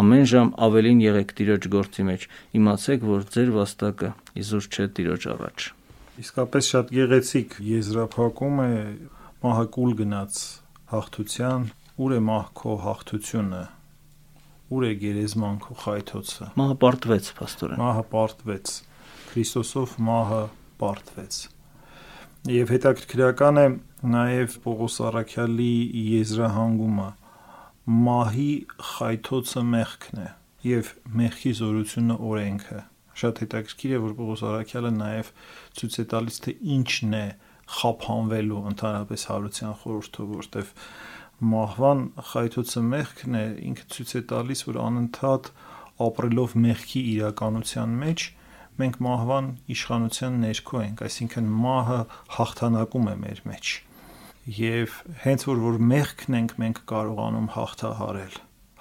ամեն 0.01 0.25
ժամ 0.33 0.51
ավելին 0.69 1.03
եղեք 1.05 1.33
Տիրոջ 1.39 1.69
գործի 1.77 2.05
մեջ։ 2.09 2.27
Իմացեք, 2.59 3.07
որ 3.09 3.25
ձեր 3.37 3.49
վաստակը 3.59 4.11
իզուր 4.41 4.69
չէ 4.69 4.85
Տիրոջ 4.99 5.27
առաջ։ 5.37 5.67
Իսկապես 6.19 6.69
շատ 6.73 6.93
գեղեցիկ 6.99 7.57
եզրափակում 7.69 8.63
է 8.65 8.71
մահակուլ 9.45 9.91
գնաց 10.01 10.39
հաղթության, 10.89 11.67
ուր 11.99 12.15
է 12.17 12.23
մահքո 12.29 12.79
հաղթությունը 12.89 13.63
ուր 14.69 14.85
է 14.85 14.91
գերեզման 15.01 15.55
քո 15.63 15.75
խայթոցը։ 15.81 16.47
Մահը 16.59 16.75
պարտվեց, 16.83 17.29
աստորեն։ 17.45 17.79
Մահը 17.81 18.03
պարտվեց։ 18.11 18.73
Քրիստոսով 19.29 19.95
մահը 20.09 20.43
պարտվեց։ 20.81 21.39
Եվ 22.49 22.73
հետաքրքրական 22.75 23.59
է 23.59 23.65
նաև 24.13 24.55
Պողոս 24.63 24.99
Արաքյալի 25.09 25.73
եզրահանգումը 26.09 27.09
մահի 28.09 28.51
խայթոցը 28.93 29.65
մեղքն 29.73 30.23
է 30.23 30.29
եւ 30.69 30.93
մեղքի 31.19 31.53
զորությունը 31.59 32.17
օրենքը 32.29 32.81
շատ 33.19 33.39
հետաքրքիր 33.43 33.93
է 33.95 34.01
որ 34.05 34.17
Պողոս 34.19 34.43
Արաքյալը 34.49 34.91
նաև 34.95 35.31
ցույց 35.79 35.95
է 35.99 36.05
տալիս 36.13 36.41
թե 36.45 36.53
ինչն 36.75 37.15
է 37.19 37.23
խափանվելու 37.79 38.59
ընդհանրապես 38.69 39.25
հարության 39.29 39.73
խորհուրդը 39.81 40.27
որտեվ 40.29 40.71
մահվան 41.39 42.01
խայթոցը 42.29 42.81
մեղքն 42.89 43.39
է, 43.39 43.43
ինքը 43.69 43.85
ցույց 43.93 44.13
է 44.19 44.21
տալիս, 44.31 44.63
որ 44.69 44.79
անընդհատ 44.85 45.49
ապրելով 46.05 46.55
մեղքի 46.65 47.03
իրականության 47.13 47.93
մեջ 48.03 48.25
մենք 48.79 48.99
մահվան 49.05 49.47
իշխանության 49.75 50.37
ներքո 50.43 50.81
ենք, 50.83 51.01
այսինքն 51.07 51.49
մահը 51.63 51.99
հաղթանակում 52.35 53.09
է 53.09 53.15
մեր 53.23 53.41
մեջ։ 53.49 53.71
Եվ 54.59 54.99
հենց 55.23 55.47
որ 55.49 55.63
որ 55.65 55.79
մեղքն 55.93 56.37
ենք 56.39 56.53
մենք 56.63 56.83
կարողանում 56.89 57.49
հաղթահարել, 57.55 58.37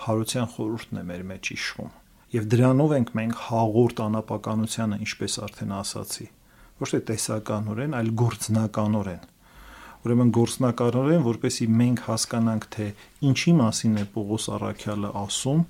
հարության 0.08 0.52
խորհուրդն 0.54 0.98
է 0.98 1.04
մեր 1.08 1.24
մեջ 1.32 1.50
իշխում։ 1.58 1.90
Եվ 2.38 2.46
դրանով 2.52 2.94
ենք 2.98 3.10
մենք 3.18 3.42
հաղորդ 3.48 4.00
անապականությանը, 4.08 5.00
ինչպես 5.08 5.34
արդեն 5.48 5.74
ասացի, 5.78 6.26
ոչ 6.78 6.88
թե 6.92 7.02
տեսականորեն, 7.08 7.98
այլ 7.98 8.14
գործնականորեն 8.22 9.26
Ուրեմն 10.06 10.28
գործնականորեն, 10.30 11.22
որպեսի 11.26 11.66
մենք 11.74 12.00
հասկանանք, 12.06 12.66
թե 12.74 12.84
ինչի 13.28 13.52
մասին 13.58 13.96
է 13.98 14.04
Պողոս 14.14 14.44
Արաքյալը 14.54 15.08
ասում, 15.20 15.64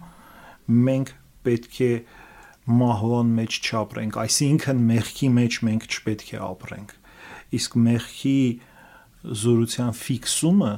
մենք 0.88 1.12
պետք 1.48 1.78
է 1.86 1.92
մահվան 2.68 3.30
մեջ 3.38 3.58
չապրենք, 3.64 4.16
այսինքն 4.22 4.82
մեղքի 4.88 5.28
մեջ 5.38 5.58
մենք 5.68 5.86
չպետք 5.88 6.32
է 6.34 6.40
ապրենք։ 6.48 6.94
Իսկ 7.58 7.76
մեղքի 7.88 8.40
զորության 9.42 9.94
ֆիքսումը 9.98 10.72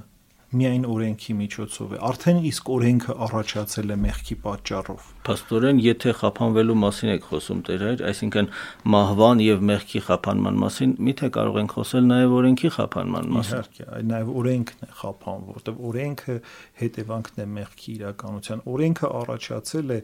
միայն 0.50 0.84
օրենքի 0.90 1.34
միջոցով 1.38 1.92
է։ 1.94 1.98
Արդեն 2.10 2.38
իսկ 2.50 2.70
օրենքը 2.74 3.14
առաջացել 3.26 3.92
է 3.94 3.96
մեղքի 4.02 4.36
պատճառով։ 4.44 5.04
Փաստորեն, 5.28 5.82
եթե 5.84 6.14
խափանվելու 6.20 6.76
մասին 6.80 7.12
եք 7.14 7.28
խոսում 7.30 7.60
Տեր 7.68 7.84
հայր, 7.86 8.02
այսինքն 8.10 8.48
մահվան 8.94 9.42
եւ 9.44 9.62
մեղքի 9.70 10.02
խափանման 10.08 10.58
մասին, 10.64 10.94
միթե 11.06 11.30
կարող 11.36 11.58
ենք 11.60 11.74
խոսել 11.78 12.08
նաեւ 12.10 12.34
օրենքի 12.40 12.70
խափանման 12.76 13.30
մասին։ 13.36 13.60
Իհարկե, 13.60 13.86
նաեւ 14.10 14.32
օրենքն 14.40 14.80
է 14.80 14.90
խափան, 15.00 15.44
որտեղ 15.50 15.80
օրենքը 15.90 16.36
հետևանքն 16.80 17.40
է 17.40 17.46
մեղքի 17.60 17.94
իրականության։ 18.00 18.64
Օրենքը 18.74 19.12
առաջացել 19.20 19.94
է 19.94 20.00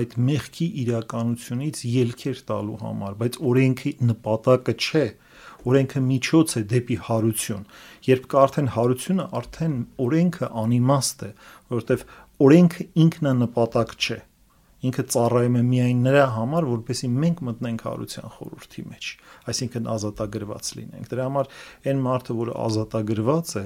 այդ 0.00 0.16
մեղքի 0.32 0.68
իրականությունից 0.82 1.84
ելքեր 1.92 2.42
տալու 2.52 2.80
համար, 2.86 3.20
բայց 3.22 3.38
օրենքի 3.52 3.92
նպատակը 4.12 4.76
չէ 4.82 5.06
օրենքը 5.68 6.02
միջոց 6.08 6.56
է 6.58 6.62
դեպի 6.72 6.98
հարություն։ 7.06 7.64
Երբ 8.08 8.26
կա 8.32 8.42
արդեն 8.42 8.68
հարությունը, 8.76 9.26
արդեն 9.42 9.78
օրենքը 10.06 10.50
անիմաստ 10.62 11.24
է, 11.28 11.30
որովհետև 11.72 12.04
օրենքը 12.42 12.86
ինքնանպատակ 13.06 13.96
չէ 14.02 14.18
ինքը 14.82 15.02
ծառայում 15.14 15.56
է 15.58 15.62
միայն 15.68 15.98
նրա 16.02 16.22
համար, 16.36 16.64
որպեսզի 16.72 17.08
մենք 17.22 17.42
մտնենք 17.46 17.82
հարության 17.86 18.32
խորհրդի 18.36 18.82
մեջ, 18.90 19.10
այսինքն 19.52 19.84
ազատագրված 19.92 20.70
լինենք։ 20.78 21.10
Դրա 21.12 21.26
համար 21.28 21.50
այն 21.92 22.00
մարդը, 22.06 22.36
որը 22.40 22.56
ազատագրված 22.66 23.52
է, 23.62 23.64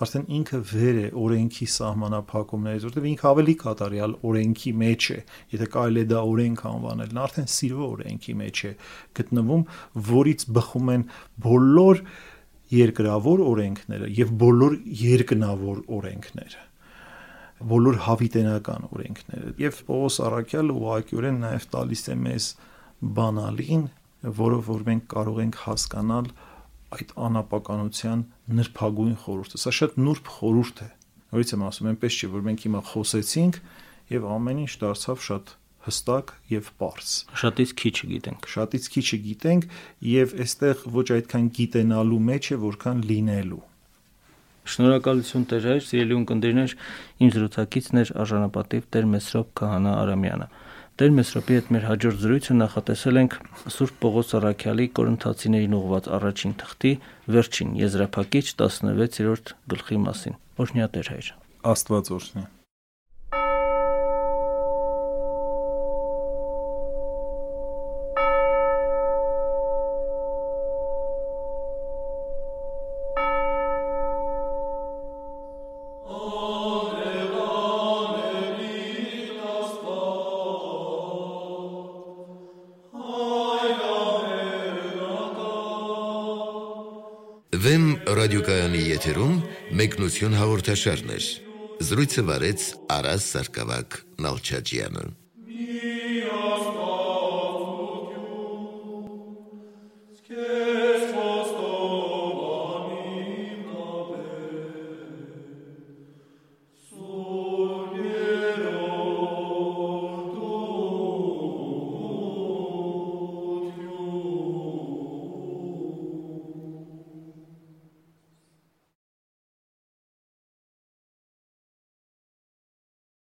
արդեն 0.00 0.24
ինքը 0.38 0.58
վեր 0.70 0.98
է 1.00 1.06
օրենքի 1.20 1.66
սահմանափակումներից, 1.74 2.86
որտեղ 2.88 3.08
ինքը 3.10 3.26
ավելի 3.30 3.54
կատարյալ 3.60 4.16
օրենքի 4.30 4.72
մեջ 4.80 5.08
է, 5.10 5.18
եթե 5.54 5.68
կարելի 5.74 6.00
է 6.00 6.08
դա 6.10 6.22
օրենք 6.30 6.64
անվանել, 6.70 7.12
նա 7.16 7.24
արդեն 7.26 7.50
սիրո 7.54 7.88
օրենքի 7.90 8.34
մեջ 8.40 8.62
է 8.70 8.72
գտնվում, 9.20 9.64
որից 10.10 10.46
բխում 10.56 10.90
են 10.94 11.06
բոլոր 11.50 12.02
երկրավոր 12.70 13.44
օրենքները 13.50 14.10
եւ 14.14 14.34
բոլոր 14.40 14.76
երկնավոր 15.00 15.80
օրենքները 16.00 16.66
բոլոր 17.70 17.96
հավիտենական 18.06 18.86
օրենքները 18.88 19.50
եւ 19.60 19.80
Պողոս 19.88 20.14
Արաքյալը 20.26 20.76
ուղղակիորեն 20.80 21.40
նաեւ 21.44 21.66
տալիս 21.74 22.04
է 22.08 22.14
մեզ 22.20 22.46
բանալին, 23.18 23.82
որը 24.40 24.60
որ 24.70 24.86
մենք 24.86 25.04
կարող 25.10 25.40
ենք 25.44 25.58
հասկանալ 25.66 26.30
այդ 26.96 27.14
անապականության 27.26 28.24
նրբագույն 28.60 29.16
խորհուրդը։ 29.24 29.60
Սա 29.62 29.72
շատ 29.78 29.96
նուրբ 30.00 30.30
խորհուրդ 30.40 30.82
է։ 30.84 30.88
Նորից 31.30 31.52
եմ 31.54 31.64
ասում, 31.70 31.88
այնպես 31.90 32.18
չէ, 32.18 32.28
որ 32.34 32.44
մենք 32.50 32.64
հիմա 32.66 32.80
խոսեցինք 32.90 33.58
եւ 34.10 34.28
ամեն 34.34 34.62
ինչ 34.64 34.72
դարձավ 34.80 35.24
շատ 35.30 35.52
հստակ 35.80 36.32
եւ 36.50 36.70
པարս։ 36.76 37.12
Շատից 37.40 37.72
քիչ 37.80 37.94
գիտենք։ 38.10 38.48
Շատից 38.52 38.88
քիչ 38.94 39.06
գիտենք 39.30 39.66
եւ 40.10 40.34
այստեղ 40.44 40.82
ոչ 40.98 41.06
այդքան 41.16 41.46
գիտենալու 41.56 42.20
մեջ 42.30 42.50
է, 42.50 42.58
որքան 42.66 43.04
լինելու։ 43.10 43.62
Շնորհակալություն 44.70 45.46
Տեր 45.50 45.64
հայր, 45.70 45.80
սիրելի 45.88 46.16
ունկնդիրներ, 46.20 46.74
իմ 47.24 47.30
զրուցակիցն 47.34 48.00
էր 48.00 48.10
արժանապատիվ 48.22 48.84
Տեր 48.94 49.06
Մեսրոպ 49.14 49.48
Քահանա 49.60 49.94
Արամյանը։ 50.02 50.48
Տեր 51.00 51.12
Մեսրոպի 51.16 51.54
հետ 51.56 51.68
մեր 51.72 51.84
հաջորդ 51.88 52.18
զրույցը 52.20 52.54
նախատեսել 52.58 53.20
ենք 53.20 53.36
Սուրբ 53.72 53.94
Պողոս 54.02 54.34
Արաքյալի 54.36 54.86
Կորինթացիներին 54.98 55.78
ուղված 55.78 56.10
առաջին 56.18 56.54
թղթի 56.60 56.92
վերջին 57.40 57.72
եզրափակիչ 57.80 58.46
16-րդ 58.52 59.56
գլխի 59.72 60.04
մասին։ 60.04 60.40
Օրհնյա 60.60 60.92
Տեր 61.00 61.12
հայր։ 61.16 61.34
Աստված 61.72 62.16
օրհնի։ 62.20 62.48
ռադիոկայանի 88.10 88.80
եթերում 88.90 89.34
մեկնություն 89.78 90.32
հաղորդաշարներ։ 90.40 91.26
Զրույցը 91.86 92.22
վարեց 92.30 92.64
Արաս 92.96 93.26
Սարգսակյան 93.34 93.98
Նալչաջյանը։ 94.24 95.04